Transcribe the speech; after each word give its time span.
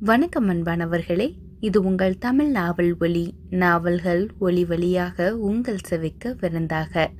வணக்கம் 0.00 0.48
அன்பானவர்களே 0.48 1.32
இது 1.60 1.82
உங்கள் 1.82 2.18
தமிழ் 2.18 2.50
நாவல் 2.50 2.96
ஒளி 3.00 3.34
நாவல்கள் 3.50 4.28
ஒளி 4.38 4.64
வழியாக 4.64 5.36
உங்கள் 5.36 5.76
செவிக்க 5.90 6.34
விருந்தாக. 6.40 7.10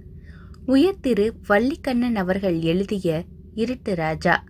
உயர்திரு 0.66 1.30
வள்ளிக்கண்ணன் 1.48 2.14
அவர்கள் 2.14 2.60
எழுதிய 2.60 3.24
இருட்டு 3.54 3.94
ராஜா. 3.94 4.44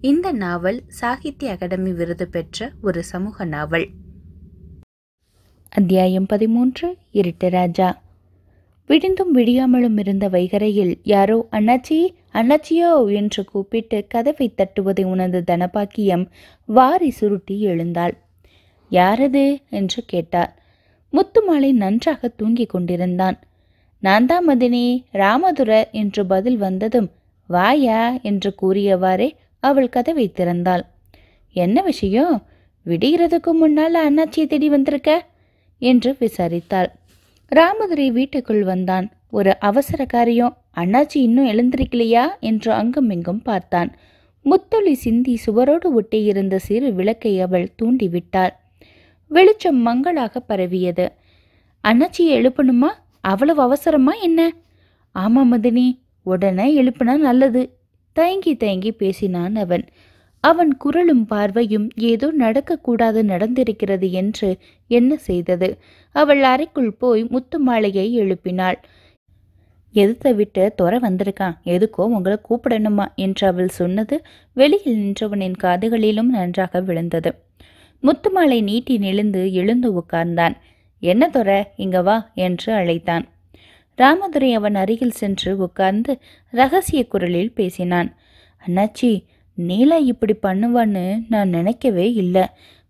இந்த 0.00 0.32
நாவல் 0.32 0.82
சாகித்ய 0.86 1.50
அகாடமி 1.50 1.92
விருது 1.92 2.28
பெற்ற 2.28 2.72
ஒரு 2.82 3.04
சமூக 3.04 3.44
நாவல். 3.44 3.88
அத்தியாயம் 5.68 6.26
பதிமூன்று 6.26 6.96
இருட்டு 7.10 7.50
ராஜா. 7.50 8.02
விடிந்தும் 8.88 9.34
விடியாமலும் 9.34 9.98
இருந்த 9.98 10.28
வைகரையில் 10.28 10.94
யாரோ 11.02 11.48
அண்ணாச்சி 11.52 12.08
அண்ணாச்சியோ 12.34 13.14
என்று 13.14 13.44
கூப்பிட்டு 13.44 14.06
கதவை 14.08 14.54
தட்டுவதை 14.56 15.04
உணர்ந்த 15.04 15.56
தனபாக்கியம் 15.56 16.26
வாரி 16.64 17.10
சுருட்டி 17.10 17.60
எழுந்தாள். 17.60 18.16
யாரது? 18.90 19.62
என்று 19.70 20.02
கேட்டார். 20.06 20.62
முத்துமாலை 21.12 21.72
நன்றாக 21.72 22.28
தூங்கிக் 22.28 22.68
கொண்டிருந்தான். 22.68 23.38
நான் 23.98 24.26
மதினி 24.26 25.04
ராமதுர 25.12 25.90
என்று 25.90 26.26
பதில் 26.26 26.60
வந்ததும் 26.60 27.10
வாயா? 27.46 28.18
என்று 28.22 28.54
கூறியவாறே 28.62 29.30
அவள் 29.60 29.88
கதவை 29.88 30.32
திறந்தாள். 30.36 30.80
என்ன 31.52 31.82
விஷயம்? 31.82 32.46
விடுகிறதுக்கு 32.86 33.52
முன்னால் 33.52 33.94
அண்ணாச்சியை 33.94 34.46
தேடி 34.46 34.68
வந்திருக்க? 34.68 35.26
என்று 35.78 36.16
விசாரித்தாள். 36.20 36.86
ராமதுரை 37.48 38.10
வீட்டுக்குள் 38.10 38.64
வந்தான். 38.64 39.12
ஒரு 39.30 39.58
அவசர 39.60 40.04
காரியம். 40.04 40.63
அண்ணாச்சி 40.76 41.16
இன்னும் 41.16 41.46
எழுந்திருக்கலையா? 41.46 42.26
என்று 42.40 42.72
அங்கும் 42.72 43.42
பார்த்தான். 43.42 43.94
முத்தொளி 44.42 44.94
சிந்தி 44.94 45.38
சுவரோடு 45.46 46.00
ஒட்டியிருந்த 46.00 46.56
சிறு 46.56 46.92
விளக்கை 46.92 47.40
அவள் 47.40 47.74
தூண்டிவிட்டாள். 47.82 48.50
வெளிச்சம் 49.28 49.76
மங்களாக 49.76 50.40
பரவியது. 50.40 51.12
அண்ணாச்சியை 51.84 52.34
எழுப்பணுமா? 52.38 52.90
அவ்வளவு 53.20 53.62
அவசரமா 53.62 54.14
என்ன? 54.14 54.52
ஆமா 55.14 55.42
மதினி 55.50 55.98
உடனே 56.22 56.82
எழுப்பினா 56.82 57.16
நல்லது. 57.16 57.76
தயங்கி 58.12 58.56
தயங்கி 58.56 58.92
பேசினான் 58.92 59.56
அவன். 59.56 59.84
அவன் 60.40 60.76
குரலும் 60.76 61.26
பார்வையும் 61.26 61.90
ஏதோ 61.96 62.32
நடக்கக்கூடாது 62.38 63.20
நடந்திருக்கிறது 63.22 64.10
என்று 64.10 64.56
என்ன 64.86 65.16
செய்தது? 65.16 65.78
அவள் 66.12 66.42
அறைக்குள் 66.42 66.92
போய் 66.92 67.24
முத்துமாலையை 67.24 68.10
எழுப்பினாள். 68.10 68.80
எதிர்த்த 69.94 70.32
விட்டு 70.32 70.62
துறை 70.76 70.98
வந்திருக்கான் 70.98 71.56
எதுக்கோ 71.64 72.04
உங்களை 72.08 72.38
கூப்பிடணுமா? 72.48 73.06
என்று 73.14 73.46
அவள் 73.46 73.68
சொன்னது 73.68 74.16
வெளியில் 74.52 74.98
நின்றவனின் 74.98 75.56
காதுகளிலும் 75.62 76.30
நன்றாக 76.36 76.80
விழுந்தது. 76.80 77.30
முத்துமாலை 78.02 78.62
நீட்டி 78.62 78.98
நெழுந்து 78.98 79.42
எழுந்து 79.52 79.88
உட்கார்ந்தான். 80.00 80.56
என்ன 81.02 81.28
துறை 81.28 81.58
இங்க 81.76 82.02
வா 82.02 82.16
என்று 82.34 82.72
அழைத்தான். 82.72 83.24
ராமதுரை 83.98 84.54
அவன் 84.54 84.74
அருகில் 84.74 85.18
சென்று 85.20 85.50
உட்கார்ந்து 85.56 86.12
ரகசிய 86.50 87.06
குரலில் 87.06 87.52
பேசினான். 87.52 88.10
அண்ணாச்சி 88.62 89.10
நீலா 89.58 89.96
இப்படி 89.96 90.34
பண்ணுவான்னு 90.42 91.04
நான் 91.28 91.48
நினைக்கவே 91.48 92.06
இல்லை. 92.12 92.44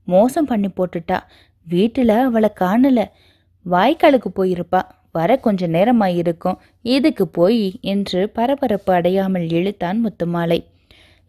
மோசம் 0.08 0.44
பண்ணி 0.44 0.68
போட்டுட்டா. 0.68 1.18
வீட்டில் 1.66 2.14
அவளை 2.18 2.50
காணல. 2.60 3.00
வாய்க்காலுக்கு 3.66 4.30
போயிருப்பா. 4.36 4.82
வர 5.14 5.36
கொஞ்ச 5.36 5.68
நேரமாயிருக்கும். 5.68 6.58
இதுக்கு 6.82 7.24
போய்? 7.28 7.62
என்று 7.92 8.20
பரபரப்பு 8.36 8.92
அடையாமல் 8.92 9.46
இழுத்தான் 9.48 9.98
முத்துமாலை. 10.04 10.58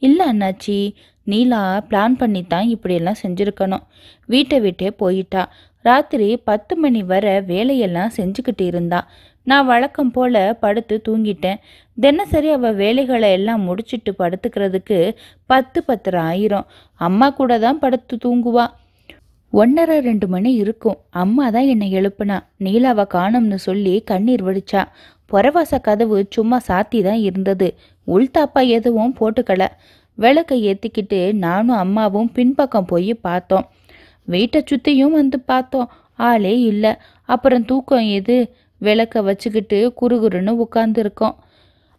இல்லை 0.02 0.26
அண்ணாச்சி 0.32 0.78
நீலா 1.24 1.62
பிளான் 1.90 2.18
பண்ணித்தான் 2.22 2.68
இப்படியெல்லாம் 2.68 3.22
செஞ்சுருக்கணும். 3.24 3.86
வீட்டை 4.26 4.60
விட்டே 4.60 4.90
போயிட்டா. 5.02 5.44
ராத்திரி 5.86 6.28
பத்து 6.50 6.74
மணி 6.76 7.02
வர 7.04 7.26
வேலையெல்லாம் 7.48 8.16
செஞ்சுக்கிட்டு 8.18 8.66
இருந்தா. 8.66 9.00
நான் 9.48 9.66
வழக்கம் 9.66 10.12
போல 10.12 10.36
படுத்து 10.60 10.96
தூங்கிட்டேன். 11.08 11.60
தினசரி 11.98 12.50
அவள் 12.50 12.78
வேலைகளை 12.84 13.30
எல்லாம் 13.32 13.62
முடிச்சிட்டு 13.62 14.12
படுத்துக்கிறதுக்கு 14.20 15.00
பத்து 15.52 15.80
பத்தரை 15.88 16.22
ஆயிரும். 16.32 16.68
அம்மா 17.08 17.28
கூட 17.30 17.60
தான் 17.60 17.82
படுத்து 17.84 18.16
தூங்குவா. 18.26 18.66
ஒன்றரை 19.60 20.00
ரெண்டு 20.00 20.28
மணி 20.28 20.52
இருக்கும். 20.54 20.98
அம்மா 21.22 21.50
தான் 21.50 21.68
என்னை 21.74 21.88
எழுப்புனா. 21.94 22.38
நீலாவை 22.60 23.04
காணும்னு 23.14 23.58
சொல்லி 23.68 23.94
கண்ணீர் 24.06 24.44
வடிச்சா. 24.48 24.82
புறவாச 25.32 25.80
கதவு 25.82 26.18
சும்மா 26.30 26.58
சாத்தி 26.68 27.00
தான் 27.04 27.22
இருந்தது. 27.28 27.68
உள்தாப்பா 28.08 28.62
எதுவும் 28.78 29.16
போட்டுக்கல. 29.20 29.64
விளக்கை 30.18 30.58
ஏற்றிக்கிட்டு 30.68 31.20
நானும் 31.46 31.76
அம்மாவும் 31.76 32.32
பின்பக்கம் 32.32 32.90
போய் 32.92 33.14
பார்த்தோம். 33.28 33.66
வீட்டை 34.28 34.64
சுற்றியும் 34.66 35.16
வந்து 35.20 35.40
பார்த்தோம். 35.52 35.90
ஆளே 36.30 36.54
இல்லை. 36.72 36.94
அப்புறம் 37.30 37.66
தூக்கம் 37.66 38.08
எது? 38.20 38.38
விளக்க 38.82 39.22
வச்சுக்கிட்டு 39.22 39.80
குறுகுறுன்னு 40.02 40.54
உட்காந்துருக்கோம் 40.66 41.36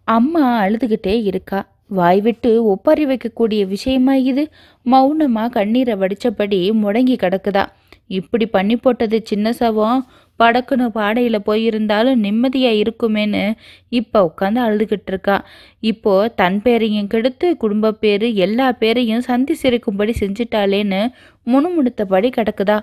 அம்மா 0.09 0.43
அழுதுகிட்டே 0.65 1.15
இருக்கா. 1.23 1.61
வாய் 1.87 2.21
விட்டு 2.21 2.65
ஒப்பாரி 2.65 3.07
வைக்கக்கூடிய 3.07 3.67
விஷயமா 3.67 4.15
இது? 4.15 4.49
மௌனமா 4.87 5.49
கண்ணீரை 5.49 5.95
வடிச்சபடி 5.95 6.73
முடங்கி 6.73 7.17
கிடக்குதா? 7.17 7.67
இப்படி 8.07 8.47
பண்ணி 8.47 8.77
போட்டது 8.77 9.21
சின்ன 9.25 9.53
சவம். 9.53 10.07
படக்குன்னு 10.43 10.87
பாடையில் 10.89 11.47
போயிருந்தாலும் 11.47 12.15
நிம்மதியாக 12.15 12.83
இருக்குமேன்னு 12.83 13.53
இப்போ 13.89 14.33
உட்காந்து 14.33 14.61
அழுதுகிட்டு 14.61 15.07
இருக்கா. 15.07 15.45
இப்போ 15.81 16.29
தன் 16.29 16.63
பேரையும் 16.63 17.07
கெடுத்து 17.07 17.57
குடும்ப 17.57 17.93
பேர் 17.93 18.33
எல்லா 18.33 18.73
பேரையும் 18.73 19.21
சந்தி 19.21 19.57
சிரிக்கும்படி 19.63 20.15
செஞ்சிட்டாளேன்னு 20.21 21.13
முணுமுணுத்தபடி 21.47 22.31
கிடக்குதா? 22.37 22.79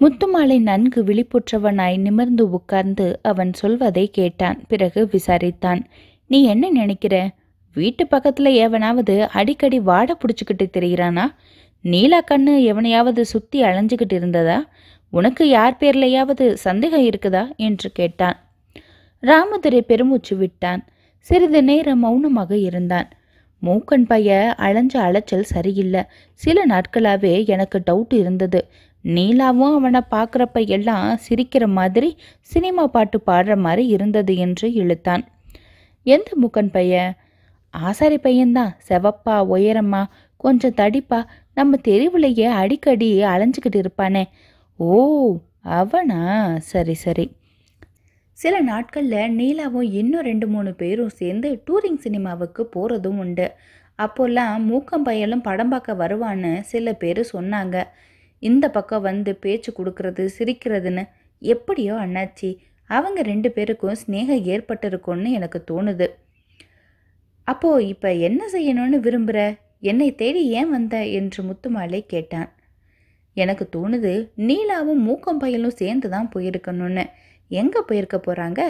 முத்துமாலை 0.00 0.58
நன்கு 0.60 1.04
விழிப்புற்றவனாய் 1.04 1.96
நிமிர்ந்து 1.96 2.50
உட்கார்ந்து 2.50 3.18
அவன் 3.22 3.52
சொல்வதை 3.52 4.10
கேட்டான். 4.10 4.60
பிறகு 4.68 5.08
விசாரித்தான். 5.12 5.80
நீ 6.26 6.44
என்ன 6.44 6.68
நினைக்கிற? 6.70 7.30
வீட்டு 7.74 8.06
பக்கத்தில் 8.06 8.50
எவனாவது 8.54 9.28
அடிக்கடி 9.30 9.80
வாடை 9.80 10.16
பிடிச்சிக்கிட்டு 10.18 10.66
தெரிகிறானா 10.78 11.26
நீலா 11.84 12.20
கண்ணு 12.30 12.62
எவனையாவது 12.62 13.20
சுற்றி 13.24 13.62
அலைஞ்சிக்கிட்டு 13.62 14.12
இருந்ததா? 14.12 14.68
உனக்கு 15.10 15.48
யார் 15.48 15.76
பேர்லையாவது 15.80 16.52
சந்தேகம் 16.52 17.04
இருக்குதா? 17.04 17.56
என்று 17.56 17.92
கேட்டான். 17.92 18.36
ராமதுரை 19.20 19.80
பெருமூச்சு 19.80 20.36
விட்டான். 20.36 20.84
சிறிது 21.18 21.62
நேரம் 21.62 21.98
மௌனமாக 21.98 22.56
இருந்தான். 22.56 23.08
மூக்கன் 23.62 24.06
பைய 24.06 24.54
அலைஞ்ச 24.58 24.96
அலைச்சல் 24.96 25.42
சரியில்லை. 25.42 26.02
சில 26.32 26.66
நாட்களாகவே 26.66 27.46
எனக்கு 27.46 27.82
டவுட் 27.90 28.14
இருந்தது. 28.14 28.68
நீலாவும் 29.04 29.74
அவனை 29.74 30.00
பார்க்குறப்ப 30.10 30.66
எல்லாம் 30.66 31.18
சிரிக்கிற 31.28 31.66
மாதிரி 31.66 32.16
சினிமா 32.40 32.86
பாட்டு 32.86 33.22
பாடுற 33.26 33.56
மாதிரி 33.56 33.86
இருந்தது 33.86 34.36
என்று 34.36 34.72
இழுத்தான். 34.72 35.24
எந்த 36.06 36.30
மூக்கன் 36.42 36.72
பையன் 36.72 37.14
ஆசாரி 37.70 38.16
பையன்தான். 38.16 38.70
செவப்பா 38.88 39.30
உயரமா 39.30 40.04
கொஞ்சம் 40.36 40.74
தடிப்பா. 40.74 41.24
நம்ம 41.54 41.76
தெருவிலேயே 41.76 42.44
அடிக்கடி 42.44 43.22
அலைஞ்சிக்கிட்டு 43.22 43.84
இருப்பானே. 43.84 44.24
ஓ 44.76 45.36
அவனா? 45.62 46.58
சரி 46.58 46.94
சரி. 46.94 47.32
சில 48.32 48.60
நாட்களில் 48.60 49.36
நீலாவும் 49.38 49.92
இன்னும் 49.92 50.20
ரெண்டு 50.20 50.46
மூணு 50.46 50.74
பேரும் 50.74 51.08
சேர்ந்து 51.08 51.62
டூரிங் 51.66 51.98
சினிமாவுக்கு 51.98 52.68
போகிறதும் 52.76 53.18
உண்டு. 53.18 53.52
அப்போல்லாம் 54.02 54.58
மூக்கம் 54.58 55.04
பையலும் 55.04 55.42
படம் 55.42 55.68
பார்க்க 55.68 55.92
வருவான்னு 55.92 56.60
சில 56.60 56.92
பேர் 56.92 57.28
சொன்னாங்க. 57.32 57.82
இந்த 58.38 58.70
பக்கம் 58.70 59.02
வந்து 59.02 59.34
பேச்சு 59.34 59.72
கொடுக்கறது 59.72 60.28
சிரிக்கிறதுன்னு 60.38 61.08
எப்படியோ 61.38 61.94
அண்ணாச்சி. 61.94 62.56
அவங்க 62.86 63.22
ரெண்டு 63.22 63.50
பேருக்கும் 63.50 63.94
ஸ்நேகம் 64.06 64.44
ஏற்பட்டிருக்கும்னு 64.44 65.30
எனக்கு 65.30 65.64
தோணுது. 65.70 66.06
அப்போது 67.50 67.86
இப்போ 67.92 68.08
என்ன 68.28 68.42
செய்யணும்னு 68.52 68.98
விரும்புகிற 69.06 69.40
என்னை 69.90 70.08
தேடி 70.14 70.42
ஏன் 70.58 70.70
வந்த? 70.70 70.96
என்று 71.18 71.40
முத்துமாலை 71.48 72.00
கேட்டான். 72.06 72.48
எனக்கு 73.36 73.64
தோணுது 73.74 74.12
நீலாவும் 74.48 75.02
மூக்கம் 75.06 75.40
பயலும் 75.42 75.78
சேர்ந்து 75.80 76.08
தான் 76.14 76.30
போயிருக்கணும்னு. 76.34 77.04
எங்கே 77.50 77.80
போயிருக்க 77.88 78.16
போகிறாங்க 78.18 78.60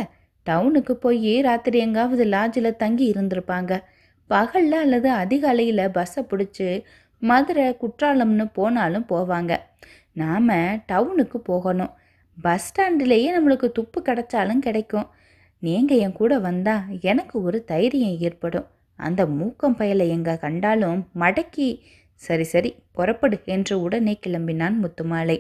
டவுனுக்கு 0.47 0.95
போய் 1.05 1.33
ராத்திரி 1.41 1.79
எங்காவது 1.79 2.25
லாட்ஜில் 2.25 2.79
தங்கி 2.83 3.07
இருந்திருப்பாங்க. 3.13 3.73
பகலில் 4.31 4.79
அல்லது 4.85 5.09
அதிகாலையில் 5.23 5.85
பஸ்ஸை 5.97 6.23
பிடிச்சி 6.31 6.69
மதுரை 7.23 7.67
குற்றாலம்னு 7.83 8.47
போனாலும் 8.59 9.09
போவாங்க. 9.13 9.53
நாம் 10.21 10.53
டவுனுக்கு 10.91 11.39
போகணும். 11.51 11.93
பஸ் 12.39 12.67
ஸ்டாண்டிலேயே 12.69 13.29
நம்மளுக்கு 13.37 13.69
துப்பு 13.79 13.99
கிடைச்சாலும் 14.09 14.65
கிடைக்கும். 14.67 15.09
நீங்கள் 15.63 16.01
என் 16.05 16.19
கூட 16.21 16.35
வந்தால் 16.49 16.85
எனக்கு 17.11 17.37
ஒரு 17.43 17.59
தைரியம் 17.71 18.21
ஏற்படும். 18.27 18.69
அந்த 19.01 19.23
மூக்கம் 19.27 19.77
பயலை 19.79 20.07
எங்க 20.09 20.31
கண்டாலும் 20.37 21.01
மடக்கி 21.19 21.69
சரி 22.21 22.45
சரி 22.45 22.71
புறப்படு 22.93 23.37
என்று 23.45 23.75
உடனே 23.81 24.15
கிளம்பினான் 24.27 24.77
முத்துமாலை. 24.83 25.39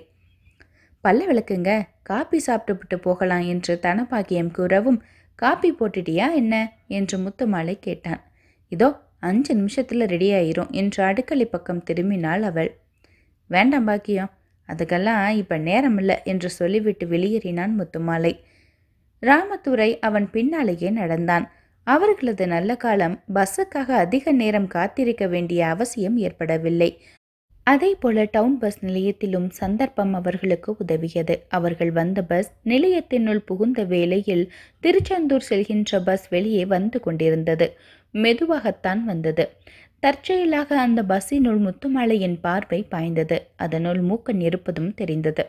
பல்ல 1.04 1.26
விளக்குங்க 1.26 1.70
காப்பி 2.02 2.38
சாப்பிட்டுவிட்டு 2.38 2.96
போகலாம் 2.98 3.44
என்று 3.44 3.74
தனபாக்கியம் 3.82 4.50
கூறவும் 4.50 4.98
காப்பி 5.38 5.70
போட்டுட்டியா 5.72 6.26
என்ன? 6.34 6.54
என்று 6.88 7.16
முத்துமாலை 7.18 7.74
கேட்டான். 7.78 8.20
இதோ 8.72 8.88
அஞ்சு 9.20 9.52
நிமிஷத்தில் 9.54 10.08
ரெடி 10.08 10.28
ஆயிரும் 10.32 10.70
என்று 10.70 11.00
அடுக்களை 11.04 11.46
பக்கம் 11.46 11.84
திரும்பினாள் 11.90 12.42
அவள். 12.42 12.70
வேண்டாம் 13.50 13.84
பாக்கியம் 13.84 14.30
அதுக்கெல்லாம் 14.68 15.24
இப்போ 15.34 15.56
நேரமில்லை 15.58 16.16
என்று 16.24 16.48
சொல்லிவிட்டு 16.50 17.04
வெளியேறினான் 17.06 17.72
முத்துமாலை. 17.80 18.32
ராமதுரை 19.22 19.90
அவன் 19.98 20.26
பின்னாலேயே 20.30 20.90
நடந்தான். 20.90 21.46
அவர்களது 21.92 22.46
நல்ல 22.46 22.70
காலம் 22.76 23.14
பஸ்ஸுக்காக 23.34 23.88
அதிக 24.04 24.32
நேரம் 24.32 24.66
காத்திருக்க 24.66 25.26
வேண்டிய 25.26 25.60
அவசியம் 25.66 26.16
ஏற்படவில்லை. 26.16 26.90
அதே 27.66 27.90
போல 27.94 28.26
டவுன் 28.30 28.58
பஸ் 28.58 28.78
நிலையத்திலும் 28.84 29.48
சந்தர்ப்பம் 29.50 30.12
அவர்களுக்கு 30.14 30.76
உதவியது. 30.78 31.34
அவர்கள் 31.48 31.92
வந்த 31.92 32.22
பஸ் 32.22 32.50
நிலையத்தினுள் 32.64 33.42
புகுந்த 33.48 33.84
வேளையில் 33.84 34.44
திருச்செந்தூர் 34.80 35.46
செல்கின்ற 35.50 35.98
பஸ் 36.04 36.28
வெளியே 36.28 36.64
வந்து 36.64 37.00
கொண்டிருந்தது. 37.00 37.66
மெதுவாகத்தான் 38.14 39.02
வந்தது. 39.04 39.44
தற்செயலாக 40.00 40.80
அந்த 40.80 41.00
பஸ்ஸினுள் 41.02 41.60
முத்துமாலையின் 41.60 42.38
பார்வை 42.40 42.82
பாய்ந்தது. 42.82 43.38
அதனுள் 43.56 44.00
மூக்கன் 44.02 44.40
இருப்பதும் 44.40 44.94
தெரிந்தது. 44.94 45.44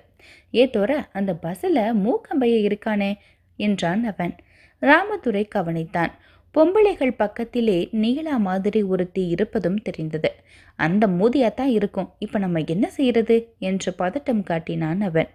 ஏ 0.54 0.66
தோற 0.66 0.92
அந்த 1.14 1.34
பஸ்ஸில் 1.36 1.82
மூக்கம்பைய 2.04 2.58
இருக்கானே? 2.70 3.12
என்றான் 3.60 4.04
அவன். 4.04 4.36
ராமதுரை 4.82 5.48
கவனித்தான். 5.56 6.12
பொம்பளைகள் 6.58 7.16
பக்கத்திலே 7.18 7.90
நீலா 7.92 8.38
மாதிரி 8.38 8.84
ஒருத்தி 8.84 9.28
இருப்பதும் 9.28 9.82
தெரிந்தது. 9.82 10.32
அந்த 10.76 11.08
மூதியாத்தான் 11.08 11.66
இருக்கும். 11.66 12.14
இப்போ 12.20 12.40
நம்ம 12.40 12.60
என்ன 12.66 12.90
செய்யறது? 12.90 13.54
என்று 13.60 13.96
பதட்டம் 14.00 14.44
காட்டினான் 14.44 15.02
அவன். 15.02 15.28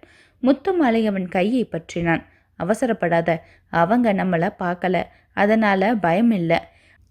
முத்துமாலை 0.43 1.05
அவன் 1.05 1.27
கையை 1.27 1.69
பற்றினான். 1.71 2.23
அவசரப்படாத. 2.59 3.37
அவங்க 3.69 4.13
நம்மளை 4.13 4.49
பார்க்கல. 4.59 5.03
அதனால 5.33 5.95
பயம் 5.95 6.31
இல்லை. 6.31 6.57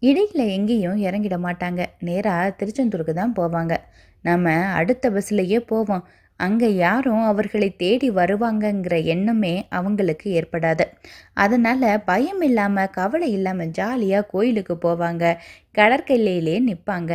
இடையில 0.00 0.32
எங்கேயும் 0.32 1.02
இறங்கிட 1.02 1.36
மாட்டாங்க. 1.38 1.84
நேராக 2.00 2.50
திருச்செந்தூருக்கு 2.50 3.14
தான் 3.14 3.34
போவாங்க. 3.36 3.76
நம்ம 4.22 4.50
அடுத்த 4.52 5.10
பஸ்லேயே 5.10 5.58
போவோம். 5.58 6.08
அங்கே 6.36 6.68
யாரும் 6.76 7.22
அவர்களை 7.22 7.68
தேடி 7.76 8.08
வருவாங்கங்கிற 8.10 9.04
எண்ணமே 9.04 9.66
அவங்களுக்கு 9.68 10.26
ஏற்படாது. 10.40 10.84
அதனால் 11.34 11.86
பயம் 12.04 12.40
இல்லாமல் 12.40 12.90
கவலை 12.90 13.30
இல்லாமல் 13.32 13.70
ஜாலியாக 13.70 14.28
கோயிலுக்கு 14.30 14.74
போவாங்க. 14.74 15.24
கடற்கரையிலே 15.74 16.56
நிற்பாங்க. 16.68 17.12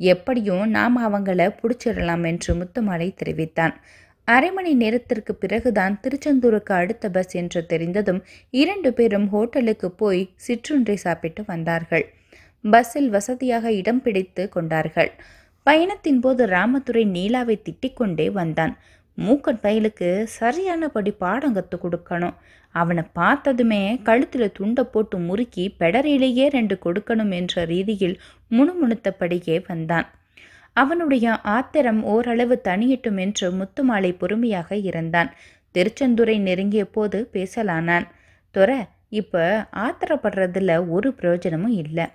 எப்படியும் 0.00 0.64
நாம் 0.68 0.96
அவங்கள 1.08 1.42
பிடிச்சிடலாம் 1.60 2.24
என்று 2.26 2.54
முத்துமலை 2.54 3.08
தெரிவித்தான். 3.14 3.74
அரை 4.28 4.50
மணி 4.52 4.72
நேரத்திற்கு 4.74 5.34
பிறகுதான் 5.34 5.94
திருச்செந்தூருக்கு 6.02 6.72
அடுத்த 6.72 7.10
பஸ் 7.10 7.32
என்று 7.32 7.60
தெரிந்ததும் 7.66 8.20
இரண்டு 8.50 8.90
பேரும் 8.92 9.28
ஹோட்டலுக்கு 9.28 9.90
போய் 9.90 10.22
சிற்றுன்றை 10.36 10.96
சாப்பிட்டு 10.96 11.42
வந்தார்கள். 11.46 12.04
பஸ்ஸில் 12.64 13.10
வசதியாக 13.10 13.72
இடம் 13.72 14.02
பிடித்து 14.02 14.48
கொண்டார்கள். 14.48 15.10
பயணத்தின் 15.62 16.20
போது 16.20 16.46
ராமதுரை 16.46 17.04
நீலாவை 17.06 17.56
திட்டிக்கொண்டே 17.66 18.30
வந்தான். 18.30 18.76
மூக்கன் 19.18 19.60
பயலுக்கு 19.62 20.22
சரியானபடி 20.22 21.10
பாடம் 21.10 21.52
கற்றுக் 21.52 21.84
கொடுக்கணும். 21.84 22.34
அவனை 22.74 23.02
பார்த்ததுமே 23.12 24.00
கழுத்தில் 24.02 24.52
துண்டை 24.52 24.84
போட்டு 24.84 25.18
முறுக்கி 25.18 25.74
பெடரிலேயே 25.80 26.46
ரெண்டு 26.48 26.78
கொடுக்கணும் 26.84 27.32
என்ற 27.32 27.64
ரீதியில் 27.64 28.20
முணுமுணுத்தபடியே 28.50 29.56
வந்தான். 29.66 30.06
அவனுடைய 30.72 31.40
ஆத்திரம் 31.56 32.02
ஓரளவு 32.04 32.60
தனியட்டும் 32.64 33.18
என்று 33.18 33.52
முத்துமாலை 33.52 34.18
பொறுமையாக 34.18 34.76
இருந்தான். 34.76 35.30
திருச்செந்துரை 35.74 36.38
நெருங்கிய 36.38 36.84
போது 36.86 37.28
பேசலானான். 37.32 38.06
துற 38.54 38.70
இப்போ 39.12 39.42
ஆத்திரப்படுறதுல 39.86 40.72
ஒரு 40.96 41.08
பிரயோஜனமும் 41.18 41.76
இல்லை. 41.84 42.06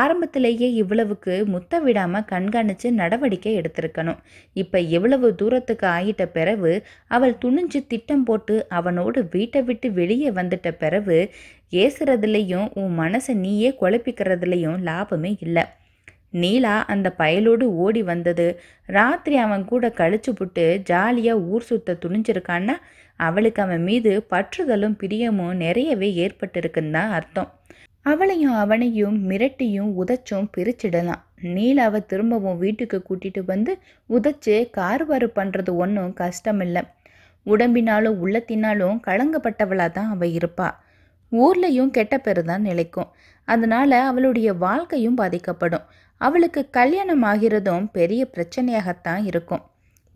ஆரம்பத்திலேயே 0.00 0.68
இவ்வளவுக்கு 0.80 1.34
முத்த 1.54 1.80
விடாமல் 1.86 2.26
கண்காணித்து 2.32 2.88
நடவடிக்கை 3.00 3.52
எடுத்திருக்கணும். 3.60 4.20
இப்போ 4.56 4.78
எவ்வளவு 4.96 5.28
தூரத்துக்கு 5.40 5.86
ஆயிட்ட 5.96 6.24
பிறகு 6.36 6.72
அவள் 7.16 7.34
துணிஞ்சு 7.44 7.80
திட்டம் 7.92 8.24
போட்டு 8.24 8.56
அவனோடு 8.78 9.20
வீட்டை 9.34 9.62
விட்டு 9.70 9.90
வெளியே 10.00 10.30
வந்துட்ட 10.30 10.70
பிறகு 10.84 11.18
ஏசுறதுலேயும் 11.84 12.68
உன் 12.82 12.94
மனசை 13.02 13.34
நீயே 13.44 13.70
குழப்பிக்கிறதுலையும் 13.82 14.78
லாபமே 14.88 15.32
இல்லை. 15.46 15.64
நீலா 16.42 16.74
அந்த 16.92 17.08
பயலோடு 17.20 17.64
ஓடி 17.84 18.02
வந்தது. 18.10 18.46
ராத்திரி 18.88 19.36
அவன் 19.46 19.64
கூட 19.72 19.86
கழிச்சு 20.00 20.32
புட்டு 20.40 20.64
ஜாலியாக 20.90 21.44
ஊர் 21.52 21.68
சுத்த 21.70 21.98
துணிஞ்சிருக்கான்னா 22.04 22.76
அவளுக்கு 23.26 23.62
அவன் 23.62 23.82
மீது 23.82 24.12
பற்றுதலும் 24.30 24.98
பிரியமும் 25.02 25.54
நிறையவே 25.54 26.08
ஏற்பட்டிருக்குன்னு 26.24 26.90
தான் 26.90 27.10
அர்த்தம். 27.10 27.50
அவளையும் 28.06 28.54
அவனையும் 28.54 29.16
மிரட்டியும் 29.30 29.90
உதச்சும் 30.02 30.46
பிரிச்சிடலாம். 30.56 31.22
நீலாவை 31.54 32.00
திரும்பவும் 32.06 32.58
வீட்டுக்கு 32.58 32.98
கூட்டிட்டு 33.08 33.42
வந்து 33.44 33.72
உதச்சு 34.10 34.54
கார்வாறு 34.78 35.28
பண்ணுறது 35.38 35.72
ஒன்றும் 35.74 36.14
கஷ்டமில்லை. 36.14 36.82
உடம்பினாலும் 37.46 38.20
உள்ளத்தினாலும் 38.24 38.96
கலங்கப்பட்டவளாக 39.06 39.90
தான் 39.90 40.10
அவள் 40.10 40.32
இருப்பா. 40.38 40.68
ஊர்லேயும் 41.32 41.90
கெட்ட 41.90 42.14
பேர் 42.18 42.42
தான் 42.44 42.66
நிலைக்கும். 42.68 43.10
அதனால் 43.48 43.96
அவளுடைய 44.10 44.48
வாழ்க்கையும் 44.66 45.14
பாதிக்கப்படும். 45.14 45.86
அவளுக்கு 46.20 46.62
கல்யாணம் 46.70 47.22
ஆகிறதும் 47.22 47.84
பெரிய 47.92 48.22
பிரச்சனையாகத்தான் 48.34 49.22
இருக்கும். 49.24 49.62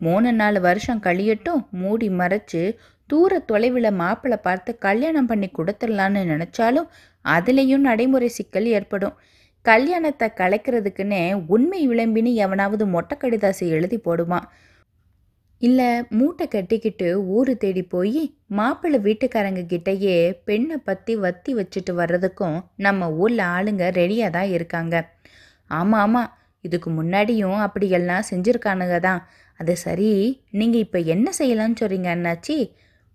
மூணு 0.01 0.29
நாலு 0.33 0.59
வருஷம் 0.61 1.01
கழியட்டும் 1.01 1.61
மூடி 1.81 2.07
மறைச்சு 2.09 2.61
தூர 3.09 3.39
தொலைவில் 3.49 3.97
மாப்பிள்ளை 4.01 4.37
பார்த்து 4.47 4.71
கல்யாணம் 4.85 5.29
பண்ணி 5.31 5.47
கொடுத்துடலான்னு 5.57 6.21
நினச்சாலும் 6.31 6.87
அதுலேயும் 7.25 7.87
நடைமுறை 7.89 8.29
சிக்கல் 8.37 8.67
ஏற்படும். 8.77 9.15
கல்யாணத்தை 9.65 10.27
கலைக்கிறதுக்குன்னே 10.39 11.23
உண்மை 11.55 11.81
விளம்பின்னு 11.91 12.31
எவனாவது 12.45 12.83
மொட்டை 12.95 13.15
கடிதாசி 13.23 13.65
எழுதி 13.75 13.97
போடுவான் 14.07 14.47
இல்லை 15.61 15.89
மூட்டை 16.17 16.45
கட்டிக்கிட்டு 16.53 17.07
ஊர் 17.35 17.51
தேடி 17.61 17.83
போய் 17.93 18.21
மாப்பிள்ளை 18.57 18.99
வீட்டுக்காரங்க 19.05 19.61
கிட்டேயே 19.73 20.15
பெண்ணை 20.47 20.77
பற்றி 20.87 21.13
வத்தி 21.25 21.51
வச்சுட்டு 21.59 21.91
வர்றதுக்கும் 22.01 22.57
நம்ம 22.85 23.09
ஊரில் 23.21 23.43
ஆளுங்க 23.55 23.83
ரெடியாக 23.99 24.35
தான் 24.37 24.49
இருக்காங்க. 24.55 24.95
ஆமாம் 25.79 26.01
ஆமாம் 26.05 26.31
இதுக்கு 26.65 26.89
முன்னாடியும் 26.97 27.59
அப்படியெல்லாம் 27.65 28.27
செஞ்சுருக்கானுங்க 28.31 28.97
தான். 29.07 29.21
அது 29.59 29.73
சரி 29.85 30.11
நீங்கள் 30.59 30.83
இப்போ 30.85 30.99
என்ன 31.15 31.27
செய்யலாம்னு 31.39 31.79
சொல்கிறீங்க 31.81 32.09
அண்ணாச்சி? 32.15 32.57